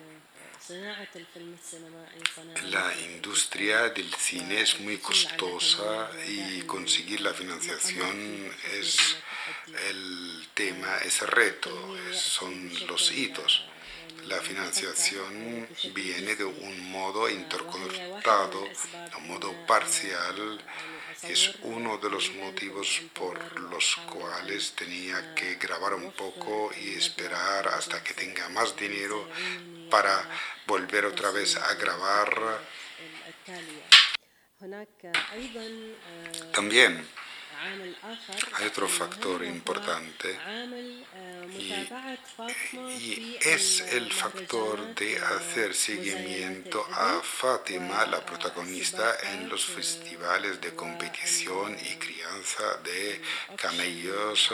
la 2.72 2.94
industria 3.14 3.90
del 3.90 4.12
cine 4.16 4.62
es 4.62 4.80
muy 4.80 4.98
costosa 4.98 6.10
y 6.28 6.62
conseguir 6.62 7.22
la 7.22 7.34
financiación 7.34 8.52
es 8.74 9.16
el 9.90 10.48
tema, 10.56 10.98
es 11.06 11.22
el 11.22 11.28
reto, 11.28 11.70
son 12.14 12.72
los 12.88 13.12
hitos. 13.12 13.66
La 14.26 14.40
financiación 14.42 15.68
viene 15.94 16.36
de 16.36 16.46
un 16.46 16.90
modo 16.90 17.30
interconectado, 17.30 18.62
de 18.64 19.16
un 19.18 19.28
modo 19.28 19.54
parcial, 19.68 20.60
es 21.34 21.56
uno 21.62 21.98
de 21.98 22.10
los 22.10 22.32
motivos 22.36 23.02
por 23.14 23.60
los 23.60 23.96
cuales 24.12 24.74
tenía 24.74 25.34
que 25.36 25.56
grabar 25.56 25.94
un 25.94 26.12
poco 26.12 26.72
y 26.80 26.96
esperar 26.96 27.68
hasta 27.70 28.04
que 28.04 28.14
tenga 28.14 28.48
más 28.50 28.76
dinero 28.76 29.28
para 29.90 30.30
volver 30.68 31.06
otra 31.06 31.32
vez 31.32 31.56
a 31.56 31.74
grabar. 31.76 32.60
También 36.54 37.08
hay 38.54 38.68
otro 38.68 38.88
factor 38.88 39.44
importante 39.44 40.38
y, 41.58 43.38
es 43.42 43.82
el 43.94 44.12
factor 44.12 44.96
de 44.96 45.18
hacer 45.18 45.74
seguimiento 45.74 46.86
a 46.92 47.22
Fátima, 47.22 48.06
la 48.06 48.26
protagonista, 48.26 49.16
en 49.34 49.50
los 49.50 49.66
festivales 49.66 50.62
de 50.62 50.76
competición 50.76 51.78
y 51.80 51.96
crianza 51.96 52.78
de 52.84 53.22
camellos 53.56 54.52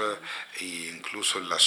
e 0.60 0.65
incluso 0.65 1.39
las 1.39 1.62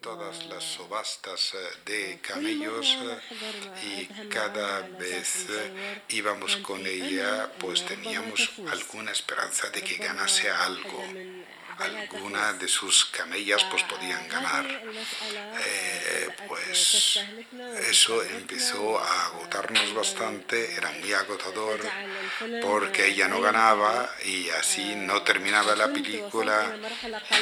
todas 0.00 0.46
las 0.46 0.64
subastas 0.64 1.54
eh, 1.54 1.58
de 1.84 2.18
camellos 2.20 2.96
eh, 3.02 4.08
y 4.20 4.28
cada 4.28 4.80
vez 4.80 5.46
eh, 5.50 6.02
íbamos 6.08 6.56
con 6.56 6.86
ella, 6.86 7.50
pues 7.58 7.84
teníamos 7.84 8.50
alguna 8.70 9.12
esperanza 9.12 9.70
de 9.70 9.82
que 9.82 9.96
ganase 9.96 10.50
algo 10.50 11.04
alguna 11.78 12.52
de 12.54 12.68
sus 12.68 13.06
camellas 13.06 13.64
pues 13.64 13.82
podían 13.84 14.26
ganar. 14.28 14.66
Eh, 14.66 16.28
pues 16.48 17.20
eso 17.88 18.22
empezó 18.22 18.98
a 18.98 19.26
agotarnos 19.26 19.94
bastante, 19.94 20.74
era 20.74 20.90
muy 20.92 21.12
agotador 21.12 21.80
porque 22.62 23.06
ella 23.08 23.28
no 23.28 23.40
ganaba 23.40 24.10
y 24.24 24.48
así 24.50 24.94
no 24.96 25.22
terminaba 25.22 25.74
la 25.74 25.92
película. 25.92 26.76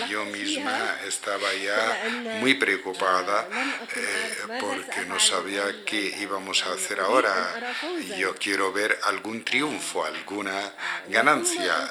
Yo 0.08 0.24
misma 0.26 0.98
estaba 1.06 1.52
ya 1.54 2.38
muy 2.40 2.54
preocupada 2.54 3.48
eh, 3.96 4.58
porque 4.60 5.06
no 5.06 5.18
sabía 5.18 5.64
qué 5.84 6.16
íbamos 6.20 6.64
a 6.64 6.72
hacer 6.72 7.00
ahora. 7.00 7.74
Yo 8.18 8.34
quiero 8.36 8.72
ver 8.72 8.98
algún 9.04 9.44
triunfo, 9.44 10.04
alguna 10.04 10.72
ganancia. 11.08 11.90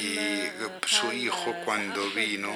y 0.00 0.50
su 0.90 1.12
hijo 1.12 1.54
cuando 1.64 2.10
vino 2.10 2.50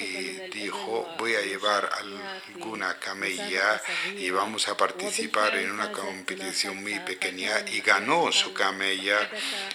y 0.00 0.50
dijo 0.52 1.08
voy 1.18 1.34
a 1.34 1.42
llevar 1.42 1.90
alguna 1.98 2.98
camella 2.98 3.80
y 4.16 4.30
vamos 4.30 4.68
a 4.68 4.76
participar 4.76 5.56
en 5.56 5.70
una 5.70 5.90
competición 5.92 6.80
muy 6.82 6.98
pequeña 7.00 7.52
y 7.70 7.80
ganó 7.80 8.30
su 8.32 8.52
camella 8.52 9.18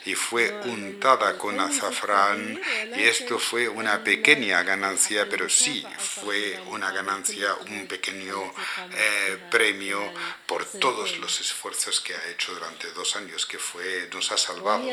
y 0.05 0.15
fue 0.15 0.51
untada 0.65 1.37
con 1.37 1.59
azafrán 1.59 2.59
y 2.95 3.03
esto 3.03 3.39
fue 3.39 3.67
una 3.67 4.03
pequeña 4.03 4.63
ganancia 4.63 5.27
pero 5.29 5.49
sí 5.49 5.85
fue 5.97 6.59
una 6.67 6.91
ganancia 6.91 7.53
un 7.69 7.87
pequeño 7.87 8.53
eh, 8.95 9.37
premio 9.49 9.99
por 10.45 10.65
todos 10.65 11.17
los 11.19 11.39
esfuerzos 11.41 11.99
que 11.99 12.13
ha 12.15 12.29
hecho 12.29 12.53
durante 12.53 12.91
dos 12.91 13.15
años 13.15 13.45
que 13.45 13.57
fue 13.57 14.07
nos 14.13 14.31
ha 14.31 14.37
salvado. 14.37 14.83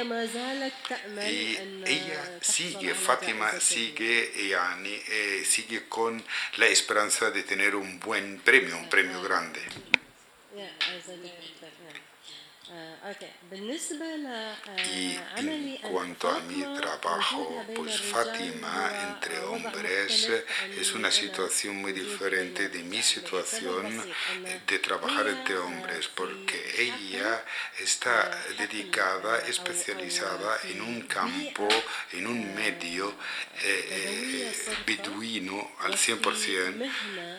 Y 1.28 1.58
ella 1.86 2.38
sigue 2.40 2.94
Fátima 2.94 3.60
sigue 3.60 4.32
yani, 4.48 4.94
eh, 5.08 5.19
sigue 5.44 5.88
con 5.88 6.22
la 6.56 6.66
esperanza 6.66 7.30
de 7.30 7.42
tener 7.42 7.74
un 7.74 7.98
buen 8.00 8.40
premio, 8.40 8.76
un 8.76 8.88
premio 8.88 9.22
grande. 9.22 9.60
Y 14.94 15.18
en 15.36 15.76
cuanto 15.78 16.28
a 16.28 16.40
mi 16.40 16.62
trabajo, 16.78 17.64
pues 17.74 18.00
Fátima 18.00 18.92
entre 19.08 19.40
hombres 19.40 20.30
es 20.78 20.92
una 20.92 21.10
situación 21.10 21.76
muy 21.76 21.92
diferente 21.92 22.68
de 22.68 22.82
mi 22.84 23.02
situación 23.02 24.04
de 24.66 24.78
trabajar 24.78 25.26
entre 25.26 25.58
hombres, 25.58 26.08
porque 26.14 26.58
ella 26.78 27.44
está 27.80 28.30
dedicada, 28.56 29.38
especializada 29.48 30.58
en 30.64 30.82
un 30.82 31.02
campo, 31.02 31.66
en 32.12 32.26
un 32.26 32.54
medio 32.54 33.12
eh, 33.62 34.52
beduino 34.86 35.72
al 35.80 35.94
100%, 35.94 36.90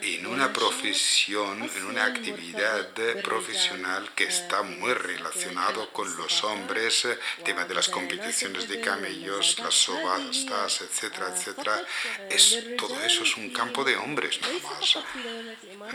en 0.01 0.25
una 0.25 0.51
profesión, 0.51 1.63
en 1.63 1.85
una 1.85 2.05
actividad 2.05 2.89
profesional 3.23 4.13
que 4.15 4.25
está 4.25 4.63
muy 4.63 4.93
relacionado 5.21 5.89
con 5.91 6.15
los 6.17 6.43
hombres, 6.43 7.07
tema 7.43 7.65
de 7.65 7.75
las 7.75 7.89
competiciones 7.89 8.67
de 8.67 8.81
camellos, 8.81 9.59
las 9.59 9.73
subastas, 9.73 10.81
etcétera, 10.81 11.27
etcétera. 11.35 11.85
Es, 12.29 12.59
todo 12.77 13.01
eso 13.03 13.23
es 13.23 13.37
un 13.37 13.51
campo 13.51 13.83
de 13.83 13.95
hombres, 13.95 14.39
nada 14.41 14.53
más. 14.63 14.97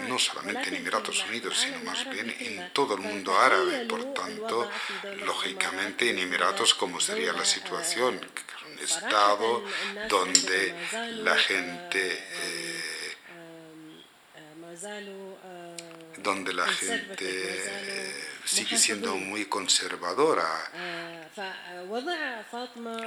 No 0.09 0.19
solamente 0.19 0.69
en 0.69 0.77
Emiratos 0.77 1.25
Unidos, 1.27 1.59
sino 1.59 1.79
más 1.81 2.09
bien 2.09 2.35
en 2.39 2.73
todo 2.73 2.95
el 2.95 3.01
mundo 3.01 3.37
árabe. 3.39 3.87
Por 3.87 4.15
tanto, 4.15 4.71
lógicamente 5.25 6.11
en 6.11 6.19
Emiratos, 6.19 6.75
como 6.75 7.01
sería 7.01 7.33
la 7.33 7.45
situación? 7.45 8.21
Un 8.73 8.79
estado 8.79 9.65
donde 10.09 10.75
la 11.23 11.37
gente... 11.37 12.13
Eh, 12.13 12.97
donde 16.19 16.53
la 16.53 16.67
gente 16.67 18.36
sigue 18.47 18.79
siendo 18.79 19.15
muy 19.17 19.47
conservadora. 19.47 20.49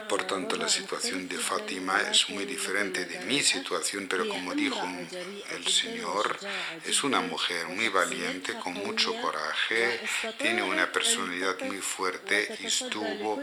Por 0.08 0.24
tanto, 0.26 0.56
la 0.56 0.70
situación 0.70 1.28
de 1.28 1.38
Fátima 1.38 2.00
es 2.12 2.30
muy 2.30 2.46
diferente 2.46 3.06
de 3.06 3.20
mi 3.22 3.42
situación, 3.42 4.08
pero 4.08 4.28
como 4.30 4.54
dijo 4.54 4.88
el 5.56 5.68
Señor, 5.68 6.38
es 6.86 7.04
una 7.04 7.22
mujer 7.22 7.68
muy 7.68 7.90
valiente, 7.90 8.54
con 8.56 8.74
mucho 8.74 9.16
coraje, 9.22 10.00
tiene 10.38 10.62
una 10.62 10.92
personalidad 10.92 11.60
muy 11.62 11.80
fuerte 11.80 12.56
y 12.60 12.68
estuvo 12.68 13.42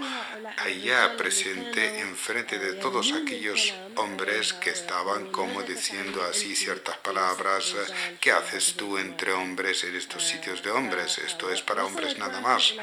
allá 0.58 1.16
presente 1.16 2.00
enfrente 2.00 2.58
de 2.58 2.74
todos 2.74 3.12
aquellos 3.12 3.74
hombres 3.96 4.52
que 4.52 4.70
estaban 4.70 5.32
como 5.32 5.62
diciendo 5.62 6.22
así 6.22 6.54
ciertas 6.54 6.96
palabras, 6.98 7.74
¿qué 8.20 8.30
haces 8.30 8.74
tú 8.76 8.98
entre 8.98 9.32
hombres 9.32 9.82
en 9.84 9.96
estos 9.96 10.22
sitios 10.22 10.62
de 10.62 10.70
hombres? 10.70 11.18
Esto 11.18 11.50
es 11.50 11.62
para 11.62 11.85
hombres 11.86 12.18
nada 12.18 12.40
más. 12.40 12.74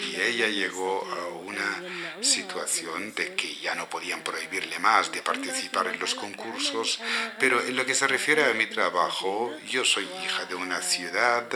Y 0.00 0.20
ella 0.20 0.48
llegó 0.48 1.06
a 1.10 1.28
una 1.38 1.82
situación 2.20 3.14
de 3.14 3.34
que 3.34 3.56
ya 3.56 3.74
no 3.74 3.88
podían 3.88 4.22
prohibirle 4.22 4.78
más 4.78 5.10
de 5.12 5.22
participar 5.22 5.86
en 5.88 5.98
los 5.98 6.14
concursos, 6.14 7.00
pero 7.38 7.60
en 7.60 7.76
lo 7.76 7.86
que 7.86 7.94
se 7.94 8.06
refiere 8.06 8.44
a 8.44 8.54
mi 8.54 8.66
trabajo, 8.66 9.52
yo 9.68 9.84
soy 9.84 10.08
hija 10.24 10.44
de 10.46 10.54
una 10.54 10.80
ciudad, 10.82 11.48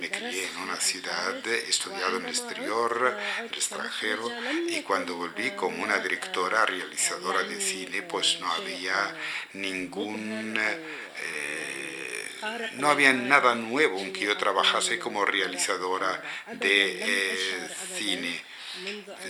me 0.00 0.10
crié 0.10 0.48
en 0.48 0.56
una 0.58 0.76
ciudad, 0.76 1.46
he 1.46 1.68
estudiado 1.68 2.18
en 2.18 2.24
el 2.24 2.30
exterior, 2.30 3.18
en 3.38 3.46
el 3.46 3.54
extranjero, 3.54 4.30
y 4.68 4.82
cuando 4.82 5.16
volví 5.16 5.50
como 5.52 5.82
una 5.82 5.98
directora 5.98 6.64
realizadora 6.66 7.42
de 7.42 7.60
cine, 7.60 8.02
pues 8.02 8.38
no 8.40 8.50
había 8.52 9.16
ningún... 9.54 10.56
Eh, 10.58 11.95
no 12.74 12.88
había 12.90 13.12
nada 13.12 13.54
nuevo 13.54 13.98
en 13.98 14.12
que 14.12 14.26
yo 14.26 14.36
trabajase 14.36 14.98
como 14.98 15.24
realizadora 15.24 16.22
de 16.52 17.02
eh, 17.02 17.68
cine 17.96 18.42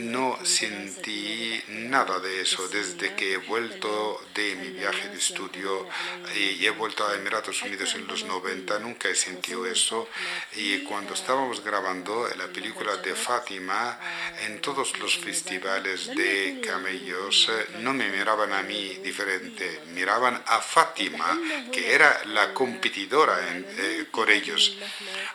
no 0.00 0.38
sentí 0.44 1.62
nada 1.68 2.18
de 2.20 2.40
eso 2.40 2.68
desde 2.68 3.14
que 3.14 3.34
he 3.34 3.36
vuelto 3.38 4.20
de 4.34 4.54
mi 4.56 4.68
viaje 4.68 5.08
de 5.08 5.18
estudio 5.18 5.88
y 6.34 6.64
he 6.64 6.70
vuelto 6.70 7.06
a 7.06 7.14
Emiratos 7.14 7.62
Unidos 7.62 7.94
en 7.94 8.06
los 8.06 8.24
90, 8.24 8.78
nunca 8.80 9.08
he 9.08 9.14
sentido 9.14 9.66
eso. 9.66 10.08
Y 10.54 10.78
cuando 10.80 11.14
estábamos 11.14 11.62
grabando 11.62 12.28
la 12.37 12.48
película 12.48 12.96
de 12.96 13.14
Fátima, 13.14 13.98
en 14.46 14.61
todos 14.61 14.98
los 14.98 15.16
festivales 15.18 16.09
de 16.14 16.61
camellos, 16.66 17.50
no 17.80 17.92
me 17.92 18.09
miraban 18.09 18.52
a 18.52 18.62
mí 18.62 18.94
diferente, 19.02 19.82
miraban 19.94 20.42
a 20.46 20.61
Fátima, 20.61 21.38
que 21.72 21.94
era 21.94 22.24
la 22.26 22.52
competidora 22.52 23.38
eh, 23.42 24.06
con 24.11 24.30
ellos, 24.30 24.76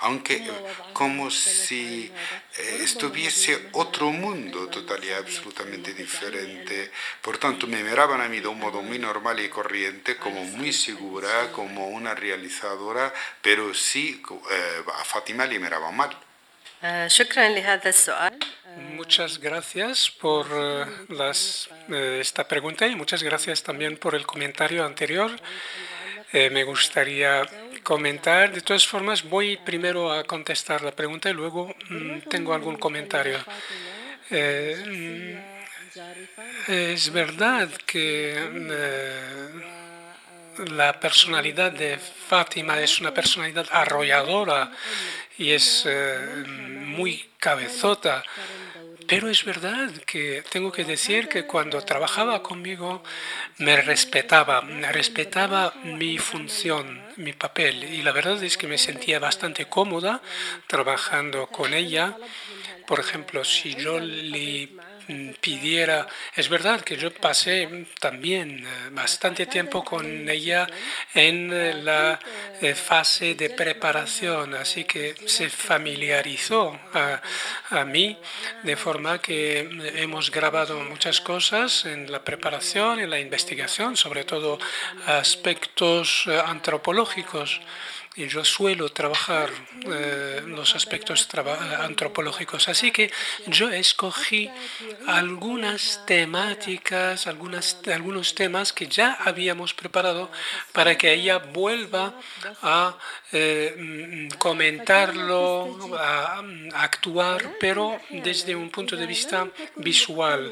aunque 0.01 0.49
como 0.93 1.31
si 1.31 2.11
eh, 2.57 2.79
estuviese 2.83 3.69
otro 3.73 4.00
mundo 4.09 4.67
total 4.67 5.03
y 5.03 5.11
absolutamente 5.11 5.93
diferente. 5.93 6.91
Por 7.21 7.37
tanto, 7.37 7.67
me 7.67 7.83
miraban 7.83 8.21
a 8.21 8.27
mí 8.27 8.39
de 8.39 8.47
un 8.47 8.59
modo 8.59 8.81
muy 8.81 8.97
normal 8.97 9.39
y 9.39 9.49
corriente, 9.49 10.17
como 10.17 10.43
muy 10.43 10.73
segura, 10.73 11.51
como 11.51 11.89
una 11.89 12.15
realizadora, 12.15 13.13
pero 13.41 13.73
sí 13.73 14.21
eh, 14.51 14.83
a 14.99 15.03
Fátima 15.03 15.45
le 15.45 15.59
miraban 15.59 15.95
mal. 15.95 16.17
Muchas 18.95 19.37
gracias 19.37 20.09
por 20.09 20.47
eh, 20.51 20.85
las, 21.09 21.69
eh, 21.89 22.19
esta 22.21 22.47
pregunta 22.47 22.87
y 22.87 22.95
muchas 22.95 23.21
gracias 23.21 23.61
también 23.61 23.97
por 23.97 24.15
el 24.15 24.25
comentario 24.25 24.85
anterior. 24.85 25.31
me 26.33 26.63
gustaría 26.63 27.45
comentar. 27.83 28.51
De 28.51 28.61
todas 28.61 28.87
formas, 28.87 29.23
voy 29.23 29.57
primero 29.57 30.11
a 30.11 30.23
contestar 30.23 30.81
la 30.81 30.91
pregunta 30.91 31.29
y 31.29 31.33
luego 31.33 31.73
mm, 31.89 32.19
tengo 32.29 32.53
algún 32.53 32.77
comentario. 32.77 33.37
Eh, 34.29 35.37
es 36.67 37.11
verdad 37.11 37.69
que 37.85 38.33
eh, 38.37 39.49
la 40.71 40.99
personalidad 40.99 41.71
de 41.71 41.97
Fátima 41.97 42.79
es 42.79 42.99
una 42.99 43.13
personalidad 43.13 43.67
arrolladora 43.71 44.71
y 45.37 45.51
es 45.51 45.83
eh, 45.85 46.43
muy 46.47 47.31
cabezota. 47.37 48.23
Pero 49.07 49.29
es 49.29 49.43
verdad 49.43 49.91
que 50.05 50.43
tengo 50.49 50.71
que 50.71 50.83
decir 50.83 51.27
que 51.27 51.45
cuando 51.45 51.81
trabajaba 51.81 52.41
conmigo 52.41 53.03
me 53.57 53.81
respetaba, 53.81 54.61
respetaba 54.91 55.73
mi 55.83 56.17
función, 56.17 57.01
mi 57.17 57.33
papel. 57.33 57.83
Y 57.83 58.01
la 58.01 58.11
verdad 58.11 58.41
es 58.43 58.57
que 58.57 58.67
me 58.67 58.77
sentía 58.77 59.19
bastante 59.19 59.65
cómoda 59.65 60.21
trabajando 60.67 61.47
con 61.47 61.73
ella 61.73 62.17
por 62.91 62.99
ejemplo, 62.99 63.45
si 63.45 63.73
yo 63.75 64.01
le 64.01 64.67
pidiera, 65.39 66.07
es 66.35 66.49
verdad 66.49 66.81
que 66.81 66.97
yo 66.97 67.13
pasé 67.13 67.85
también 67.99 68.65
eh, 68.65 68.89
bastante 68.91 69.45
tiempo 69.45 69.83
con 69.83 70.29
ella 70.29 70.67
en 71.13 71.51
eh, 71.51 71.73
la 71.73 72.19
eh, 72.61 72.75
fase 72.75 73.35
de 73.35 73.49
preparación, 73.49 74.55
así 74.55 74.83
que 74.85 75.15
se 75.25 75.49
familiarizó 75.49 76.79
a, 76.93 77.21
a 77.69 77.85
mí 77.85 78.17
de 78.63 78.75
forma 78.75 79.19
que 79.19 79.59
hemos 79.95 80.31
grabado 80.31 80.79
muchas 80.81 81.21
cosas 81.21 81.85
en 81.85 82.11
la 82.11 82.23
preparación, 82.23 82.99
en 82.99 83.09
la 83.09 83.19
investigación, 83.19 83.97
sobre 83.97 84.23
todo 84.23 84.59
aspectos 85.05 86.27
antropológicos 86.45 87.61
y 88.15 88.27
yo 88.27 88.43
suelo 88.43 88.89
trabajar 88.89 89.49
eh, 89.85 90.41
los 90.45 90.75
aspectos 90.75 91.27
antropológicos. 91.79 92.67
Así 92.67 92.91
que 92.91 93.11
yo 93.47 93.69
escogí 93.69 94.49
algunas 95.07 96.05
temáticas, 96.05 97.27
algunas, 97.27 97.79
algunos 97.87 98.35
temas 98.35 98.73
que 98.73 98.87
ya 98.87 99.13
habíamos 99.13 99.73
preparado 99.73 100.29
para 100.73 100.97
que 100.97 101.13
ella 101.13 101.37
vuelva 101.37 102.13
a 102.61 102.97
eh, 103.31 104.27
comentarlo, 104.37 105.95
a 105.97 106.43
actuar, 106.73 107.55
pero 107.59 107.97
desde 108.09 108.55
un 108.55 108.69
punto 108.69 108.97
de 108.97 109.05
vista 109.05 109.47
visual. 109.77 110.51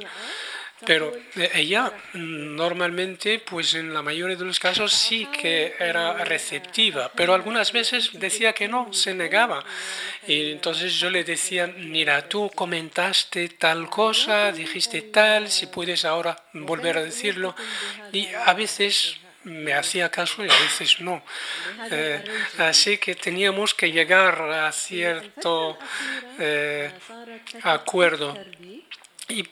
Pero 0.85 1.13
eh, 1.35 1.51
ella 1.55 1.91
mm, 2.13 2.55
normalmente, 2.55 3.39
pues 3.39 3.73
en 3.73 3.93
la 3.93 4.01
mayoría 4.01 4.35
de 4.35 4.45
los 4.45 4.59
casos 4.59 4.93
sí 4.93 5.27
que 5.27 5.75
era 5.79 6.23
receptiva, 6.23 7.11
pero 7.15 7.33
algunas 7.33 7.71
veces 7.71 8.11
decía 8.13 8.53
que 8.53 8.67
no, 8.67 8.93
se 8.93 9.13
negaba. 9.13 9.63
Y 10.27 10.51
entonces 10.51 10.93
yo 10.93 11.09
le 11.09 11.23
decía, 11.23 11.67
mira, 11.67 12.27
tú 12.29 12.49
comentaste 12.55 13.49
tal 13.49 13.89
cosa, 13.89 14.51
dijiste 14.51 15.01
tal, 15.03 15.49
si 15.49 15.67
puedes 15.67 16.05
ahora 16.05 16.35
volver 16.53 16.97
a 16.97 17.03
decirlo. 17.03 17.55
Y 18.13 18.27
a 18.27 18.53
veces 18.53 19.17
me 19.43 19.73
hacía 19.73 20.09
caso 20.09 20.45
y 20.45 20.49
a 20.49 20.59
veces 20.59 20.99
no. 21.01 21.21
Eh, 21.91 22.23
así 22.57 22.97
que 22.97 23.15
teníamos 23.15 23.73
que 23.73 23.91
llegar 23.91 24.41
a 24.41 24.71
cierto 24.71 25.77
eh, 26.37 26.91
acuerdo. 27.63 28.37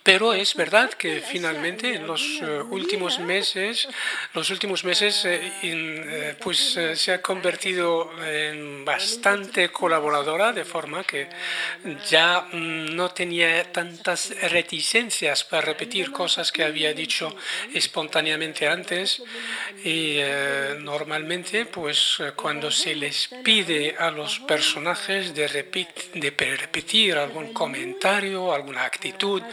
Pero 0.04 0.34
es 0.34 0.56
verdad 0.56 0.90
que 0.94 1.22
finalmente 1.22 1.94
en 1.94 2.08
los 2.08 2.40
eh, 2.42 2.62
últimos 2.70 3.20
meses, 3.20 3.88
los 4.34 4.50
últimos 4.50 4.84
meses, 4.84 5.24
eh, 5.26 5.52
eh, 5.62 6.36
pues 6.42 6.80
se 6.96 7.12
ha 7.13 7.22
convertido 7.22 8.12
en 8.24 8.84
bastante 8.84 9.70
colaboradora, 9.70 10.52
de 10.52 10.66
forma 10.66 11.04
que 11.04 11.28
ya 12.10 12.48
mm, 12.52 12.96
no 12.96 13.10
tenía 13.10 13.72
tantas 13.72 14.34
reticencias 14.50 15.44
para 15.44 15.62
repetir 15.62 16.12
cosas 16.12 16.52
que 16.52 16.63
había 16.63 16.94
dicho 16.94 17.36
espontáneamente 17.74 18.68
antes. 18.68 19.22
Y 19.84 20.20
normalmente, 20.80 21.66
pues 21.66 22.18
cuando 22.36 22.72
se 22.72 22.96
les 22.96 23.30
pide 23.44 23.96
a 23.98 24.10
los 24.10 24.40
personajes 24.40 25.36
de, 25.36 25.48
de 26.13 26.58
repetir 26.58 27.16
algún 27.16 27.54
comentario, 27.54 28.52
alguna 28.52 28.84
actitud, 28.84 29.44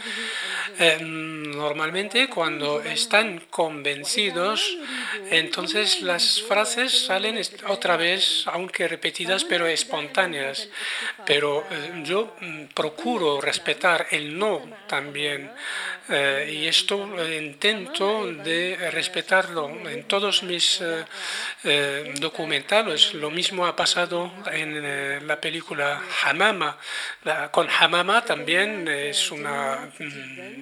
eh, 0.79 0.97
normalmente 1.01 2.27
cuando 2.27 2.81
están 2.81 3.41
convencidos, 3.49 4.77
entonces 5.29 6.01
las 6.01 6.41
frases 6.41 7.05
salen 7.05 7.39
otra 7.67 7.97
vez, 7.97 8.43
aunque 8.47 8.87
repetidas, 8.87 9.43
pero 9.43 9.67
espontáneas. 9.67 10.67
Pero 11.25 11.65
eh, 11.71 12.03
yo 12.03 12.35
mm, 12.39 12.65
procuro 12.73 13.41
respetar 13.41 14.07
el 14.11 14.37
no 14.37 14.61
también. 14.87 15.51
Eh, 16.07 16.59
y 16.61 16.67
esto 16.67 17.09
intento 17.33 18.27
de 18.31 18.77
respetarlo 18.91 19.69
en 19.89 20.03
todos 20.03 20.43
mis 20.43 20.79
eh, 20.81 21.03
eh, 21.63 22.13
documentales. 22.19 23.15
Lo 23.15 23.31
mismo 23.31 23.65
ha 23.65 23.75
pasado 23.75 24.31
en 24.51 25.25
la 25.25 25.41
película 25.41 26.03
Hamama. 26.23 26.77
con 27.51 27.67
Hamama 27.69 28.23
también 28.23 28.87
es 28.87 29.31
una 29.31 29.89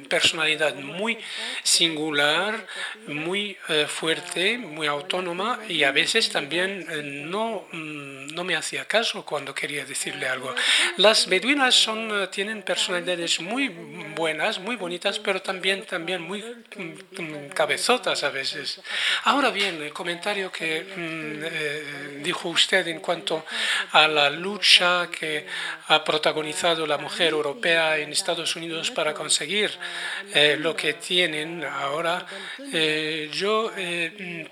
personalidad 0.10 0.76
muy 0.76 1.18
singular, 1.64 2.66
muy 3.08 3.58
fuerte, 3.88 4.58
muy 4.58 4.88
autónoma 4.88 5.60
y 5.68 5.84
a 5.84 5.92
veces 5.92 6.30
también 6.30 6.86
no, 7.30 7.66
mm, 7.72 8.28
no 8.34 8.44
me 8.44 8.56
hacía 8.56 8.86
caso 8.86 9.26
cuando 9.26 9.54
quería 9.54 9.86
decirle 9.86 10.28
algo. 10.28 10.54
Las 10.98 11.28
beduinas 11.28 11.76
son, 11.76 12.30
tienen 12.32 12.64
personalidades 12.64 13.40
muy 13.40 13.70
buenas, 14.16 14.60
muy 14.60 14.76
bonitas, 14.76 15.20
pero 15.20 15.42
también, 15.42 15.86
también 15.86 16.22
muy 16.22 16.42
mm, 16.42 17.50
cabezotas 17.54 18.24
a 18.24 18.30
veces. 18.30 18.82
Ahora 19.24 19.50
bien, 19.50 19.82
el 19.82 19.94
comentario 19.94 20.52
que 20.52 20.82
mm, 20.82 21.44
eh, 21.44 22.20
dijo 22.24 22.50
usted 22.50 22.88
en 22.88 23.00
cuanto 23.00 23.46
a 23.92 24.08
la 24.08 24.30
lucha 24.30 25.10
que 25.12 25.46
ha 25.88 26.04
protagonizado 26.04 26.86
la 26.88 26.98
mujer 26.98 27.34
europea 27.34 27.98
en 27.98 28.12
Estados 28.12 28.56
Unidos 28.56 28.92
para 28.92 29.14
conseguir 29.14 29.33
eh, 29.42 30.58
lo 30.60 30.76
que 30.76 30.94
tienen 30.94 31.64
ahora, 31.64 32.26
eh, 32.72 33.30
yo 33.34 33.72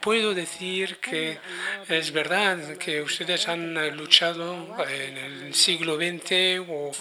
puedo 0.02 0.34
decir 0.34 0.98
que 0.98 1.38
es 1.88 2.12
verdad 2.12 2.78
que 2.78 3.02
ustedes 3.02 3.48
han 3.48 3.96
luchado 3.96 4.76
en 4.88 5.18
el 5.18 5.54
siglo 5.54 5.96
XX 5.96 6.68
o 6.68 6.92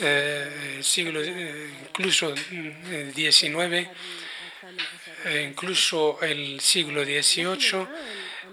eh, 0.00 0.78
siglo, 0.82 1.20
eh, 1.22 1.70
incluso 1.88 2.34
XIX, 2.34 3.88
eh, 5.24 5.46
incluso 5.48 6.18
el 6.22 6.60
siglo 6.60 7.04
XVIII. 7.04 7.86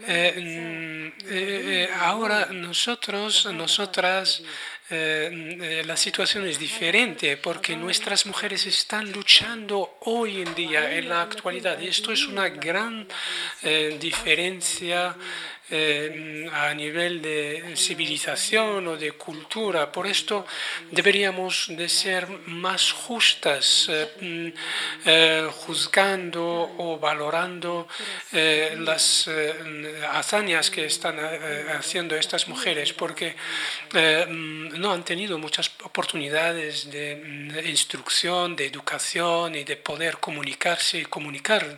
Eh, 0.07 1.89
ahora 1.99 2.47
nosotros, 2.51 3.47
nosotras, 3.53 4.41
la 4.89 5.95
situación 5.95 6.47
es 6.47 6.57
diferente 6.57 7.37
porque 7.37 7.75
nuestras 7.75 8.25
mujeres 8.25 8.65
están 8.65 9.11
luchando 9.11 9.97
hoy 10.01 10.41
en 10.41 10.55
día, 10.55 10.95
en 10.95 11.09
la 11.09 11.21
actualidad, 11.21 11.79
y 11.79 11.87
esto 11.87 12.11
es 12.11 12.25
una 12.25 12.49
gran 12.49 13.07
diferencia 13.99 15.15
eh, 15.71 16.49
a 16.51 16.73
nivel 16.73 17.21
de 17.21 17.75
civilización 17.77 18.87
o 18.87 18.97
de 18.97 19.11
cultura. 19.13 19.91
Por 19.91 20.07
esto 20.07 20.45
deberíamos 20.89 21.69
de 21.69 21.87
ser 21.87 22.25
más 22.47 22.91
justas, 22.91 23.85
eh, 23.87 24.09
mm, 24.19 24.47
eh, 25.05 25.47
juzgando 25.51 26.73
o 26.77 26.97
valorando 26.97 27.87
las 28.31 29.29
hazañas 30.11 30.71
que 30.71 30.85
están 30.85 31.19
haciendo 31.77 32.15
estas 32.15 32.47
mujeres, 32.47 32.93
porque 32.93 33.35
mm, 33.93 34.79
no 34.79 34.91
han 34.91 35.03
tenido 35.03 35.37
muchas 35.37 35.71
oportunidades 35.83 36.89
de 36.89 37.15
mm, 37.15 37.67
instrucción, 37.67 38.55
de 38.55 38.65
educación 38.65 39.55
y 39.55 39.63
de 39.63 39.77
poder 39.77 40.17
comunicarse 40.17 40.99
y 40.99 41.05
comunicar 41.05 41.77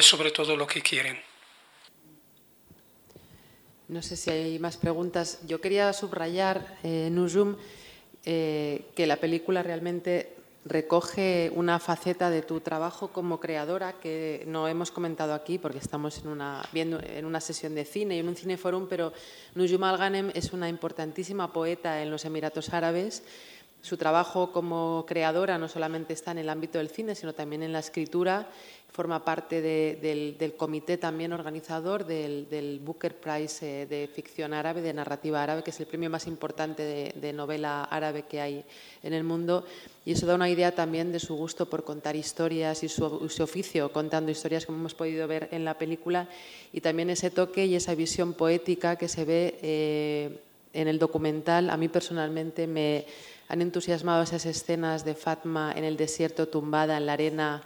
sobre 0.00 0.30
todo 0.30 0.56
lo 0.56 0.66
que 0.66 0.80
quieren. 0.80 1.33
No 3.88 4.00
sé 4.00 4.16
si 4.16 4.30
hay 4.30 4.58
más 4.58 4.78
preguntas. 4.78 5.40
Yo 5.46 5.60
quería 5.60 5.92
subrayar, 5.92 6.78
eh, 6.82 7.10
Nujum, 7.12 7.56
eh, 8.24 8.86
que 8.96 9.06
la 9.06 9.16
película 9.16 9.62
realmente 9.62 10.34
recoge 10.64 11.52
una 11.54 11.78
faceta 11.78 12.30
de 12.30 12.40
tu 12.40 12.60
trabajo 12.60 13.08
como 13.08 13.38
creadora 13.38 14.00
que 14.00 14.44
no 14.46 14.66
hemos 14.66 14.90
comentado 14.90 15.34
aquí 15.34 15.58
porque 15.58 15.76
estamos 15.76 16.18
en 16.20 16.28
una, 16.28 16.62
viendo 16.72 16.98
en 17.02 17.26
una 17.26 17.42
sesión 17.42 17.74
de 17.74 17.84
cine 17.84 18.16
y 18.16 18.20
en 18.20 18.28
un 18.28 18.36
cineforum, 18.36 18.86
pero 18.88 19.12
Nujum 19.54 19.84
Al-Ghanem 19.84 20.30
es 20.34 20.54
una 20.54 20.70
importantísima 20.70 21.52
poeta 21.52 22.02
en 22.02 22.10
los 22.10 22.24
Emiratos 22.24 22.72
Árabes 22.72 23.22
su 23.84 23.98
trabajo 23.98 24.50
como 24.50 25.04
creadora 25.06 25.58
no 25.58 25.68
solamente 25.68 26.14
está 26.14 26.30
en 26.30 26.38
el 26.38 26.48
ámbito 26.48 26.78
del 26.78 26.88
cine, 26.88 27.14
sino 27.14 27.34
también 27.34 27.62
en 27.62 27.74
la 27.74 27.80
escritura. 27.80 28.48
Forma 28.90 29.22
parte 29.22 29.60
del, 29.60 30.54
comité 30.56 30.96
también 30.96 31.34
organizador 31.34 32.06
del, 32.06 32.80
Booker 32.82 33.14
Prize 33.14 33.82
eh, 33.82 33.86
de 33.86 34.08
ficción 34.08 34.54
árabe, 34.54 34.80
de 34.80 34.94
narrativa 34.94 35.42
árabe, 35.42 35.62
que 35.62 35.68
es 35.68 35.80
el 35.80 35.86
premio 35.86 36.08
más 36.08 36.26
importante 36.26 37.12
de, 37.14 37.32
novela 37.34 37.84
árabe 37.84 38.22
que 38.22 38.40
hay 38.40 38.64
en 39.02 39.12
el 39.12 39.22
mundo. 39.22 39.66
Y 40.06 40.12
eso 40.12 40.24
da 40.24 40.34
una 40.34 40.48
idea 40.48 40.74
también 40.74 41.12
de 41.12 41.20
su 41.20 41.34
gusto 41.34 41.68
por 41.68 41.84
contar 41.84 42.16
historias 42.16 42.82
y 42.84 42.88
su, 42.88 43.04
oficio 43.04 43.92
contando 43.92 44.30
historias, 44.30 44.64
como 44.64 44.78
hemos 44.78 44.94
podido 44.94 45.28
ver 45.28 45.50
en 45.52 45.62
la 45.66 45.76
película. 45.76 46.26
Y 46.72 46.80
también 46.80 47.10
ese 47.10 47.30
toque 47.30 47.66
y 47.66 47.74
esa 47.74 47.94
visión 47.94 48.32
poética 48.32 48.96
que 48.96 49.08
se 49.08 49.26
ve 49.26 49.58
eh, 49.60 50.40
en 50.72 50.88
el 50.88 50.98
documental, 50.98 51.68
a 51.68 51.76
mí 51.76 51.88
personalmente 51.88 52.66
me 52.66 53.06
han 53.48 53.62
entusiasmado 53.62 54.22
esas 54.22 54.46
escenas 54.46 55.04
de 55.04 55.14
Fatma 55.14 55.72
en 55.76 55.84
el 55.84 55.96
desierto 55.96 56.48
tumbada 56.48 56.96
en 56.96 57.06
la 57.06 57.12
arena, 57.12 57.62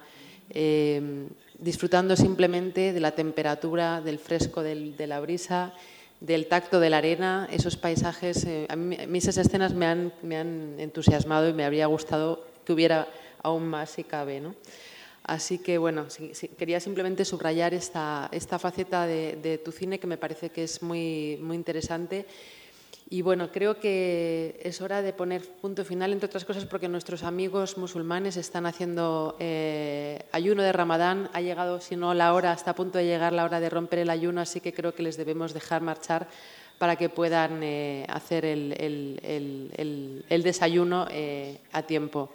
eh, 0.51 1.29
disfrutando 1.59 2.17
simplemente 2.17 2.93
de 2.93 3.01
la 3.01 3.13
temperatura, 3.13 4.01
del 4.01 4.19
fresco 4.19 4.63
de 4.63 5.07
la 5.07 5.21
brisa, 5.21 5.73
del 6.21 6.47
tacto 6.47 6.81
de 6.81 6.91
la 6.91 6.99
arena, 6.99 7.49
esos 7.51 7.77
paisajes. 7.77 8.45
Eh, 8.45 8.67
a, 8.69 8.77
mí, 8.77 8.97
esas 9.15 9.37
escenas 9.37 9.75
me 9.75 9.87
han, 9.87 10.13
me 10.23 10.37
han, 10.37 10.75
entusiasmado 10.79 11.49
y 11.49 11.53
me 11.53 11.65
habría 11.65 11.87
gustado 11.87 12.45
que 12.65 12.73
hubiera 12.73 13.09
aún 13.43 13.69
más 13.69 13.91
si 13.91 14.05
cabe. 14.05 14.41
¿no? 14.41 14.55
Así 15.23 15.59
que 15.59 15.79
bueno, 15.79 16.07
quería 16.57 16.81
simplemente 16.81 17.25
subrayar 17.25 17.75
esta, 17.75 18.29
esta 18.33 18.59
faceta 18.59 19.07
de, 19.07 19.37
de, 19.37 19.59
tu 19.59 19.73
cine 19.73 20.01
que 20.01 20.07
me 20.07 20.17
parece 20.17 20.51
que 20.51 20.65
es 20.65 20.83
muy, 20.83 21.39
muy 21.41 21.57
interesante 21.57 22.27
y 23.11 23.23
bueno, 23.23 23.51
creo 23.51 23.81
que 23.81 24.61
es 24.63 24.83
hora 24.83 25.01
de 25.01 25.15
poner 25.15 25.43
punto 25.43 25.83
final, 25.83 26.13
entre 26.13 26.27
otras 26.27 26.45
cosas, 26.45 26.67
porque 26.67 26.89
nuestros 26.89 27.23
amigos 27.23 27.79
musulmanes 27.79 28.37
están 28.37 28.67
haciendo 28.67 29.35
eh, 29.39 30.27
ayuno 30.31 30.63
de 30.63 30.73
Ramadán. 30.73 31.31
Ha 31.33 31.41
llegado, 31.41 31.81
si 31.81 31.97
no 31.97 32.13
la 32.13 32.35
hora, 32.35 32.53
está 32.53 32.73
a 32.73 32.75
punto 32.75 32.99
de 32.99 33.07
llegar 33.07 33.33
la 33.33 33.45
hora 33.45 33.61
de 33.61 33.71
romper 33.71 34.01
el 34.01 34.11
ayuno, 34.11 34.43
así 34.43 34.61
que 34.61 34.75
creo 34.75 34.95
que 34.95 35.03
les 35.03 35.17
debemos 35.17 35.55
dejar 35.55 35.81
marchar 35.81 36.29
para 36.79 36.97
que 36.97 37.09
puedan 37.09 37.63
eh, 37.63 38.05
hacer 38.11 38.45
el, 38.45 39.25
desayuno 40.29 41.07
eh, 41.11 41.59
a 41.73 41.83
tiempo. 41.85 42.31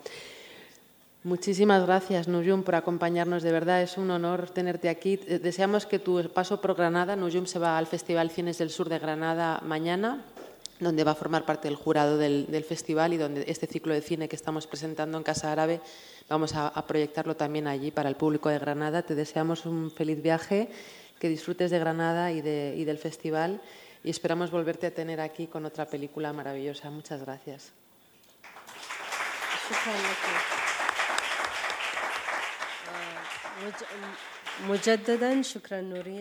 Muchísimas 1.23 1.85
gracias, 1.85 2.27
Nuyum, 2.27 2.63
por 2.63 2.75
acompañarnos. 2.75 3.43
De 3.43 3.51
verdad, 3.51 3.81
es 3.81 3.97
un 3.97 4.09
honor 4.11 4.49
tenerte 4.49 4.89
aquí. 4.89 5.17
Deseamos 5.17 5.85
que 5.85 5.99
tu 5.99 6.29
paso 6.33 6.59
por 6.59 6.75
Granada, 6.75 7.15
Nuyum 7.15 7.45
se 7.45 7.59
va 7.59 7.77
al 7.77 7.87
Festival 7.87 8.29
Cines 8.29 8.57
del 8.57 8.71
Sur 8.71 8.89
de 8.89 8.99
Granada 8.99 9.61
mañana, 9.63 10.25
donde 10.83 11.03
va 11.03 11.11
a 11.11 11.15
formar 11.15 11.45
parte 11.45 11.67
del 11.67 11.75
jurado 11.75 12.17
del, 12.17 12.65
festival 12.67 13.13
y 13.13 13.17
donde 13.17 13.45
este 13.47 13.67
ciclo 13.67 13.93
de 13.93 14.01
cine 14.01 14.27
que 14.27 14.35
estamos 14.35 14.67
presentando 14.67 15.17
en 15.17 15.23
Casa 15.23 15.51
Árabe 15.51 15.81
vamos 16.29 16.53
a, 16.55 16.71
proyectarlo 16.87 17.35
también 17.35 17.67
allí 17.67 17.91
para 17.91 18.09
el 18.09 18.15
público 18.15 18.49
de 18.49 18.59
Granada. 18.59 19.01
Te 19.01 19.15
deseamos 19.15 19.65
un 19.65 19.91
feliz 19.91 20.21
viaje, 20.21 20.69
que 21.19 21.29
disfrutes 21.29 21.71
de 21.71 21.79
Granada 21.79 22.31
y, 22.31 22.41
del 22.41 22.97
festival 22.97 23.61
y 24.03 24.09
esperamos 24.09 24.51
volverte 24.51 24.87
a 24.87 24.91
tener 24.91 25.21
aquí 25.21 25.47
con 25.47 25.65
otra 25.65 25.85
película 25.85 26.33
maravillosa. 26.33 26.89
Muchas 26.89 27.21
gracias. 27.21 27.71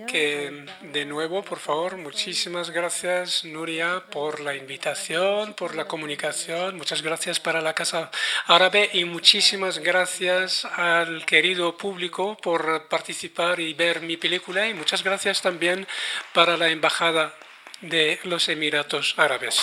Que 0.07 0.67
de 0.81 1.05
nuevo, 1.05 1.43
por 1.43 1.59
favor, 1.59 1.97
muchísimas 1.97 2.71
gracias 2.71 3.45
Nuria 3.45 4.05
por 4.11 4.41
la 4.41 4.55
invitación, 4.55 5.55
por 5.55 5.75
la 5.75 5.87
comunicación, 5.87 6.77
muchas 6.77 7.03
gracias 7.03 7.41
para 7.41 7.61
la 7.61 7.75
Casa 7.75 8.11
Árabe 8.47 8.91
y 8.93 9.05
muchísimas 9.05 9.79
gracias 9.79 10.65
al 10.65 11.25
querido 11.27 11.77
público 11.77 12.37
por 12.37 12.89
participar 12.89 13.61
y 13.61 13.75
ver 13.75 14.01
mi 14.01 14.17
película. 14.17 14.69
Y 14.69 14.75
muchas 14.75 15.03
gracias 15.05 15.43
también 15.43 15.87
para 16.33 16.57
la 16.57 16.69
Embajada 16.69 17.35
de 17.81 18.19
los 18.25 18.49
Emiratos 18.49 19.15
Árabes. 19.17 19.63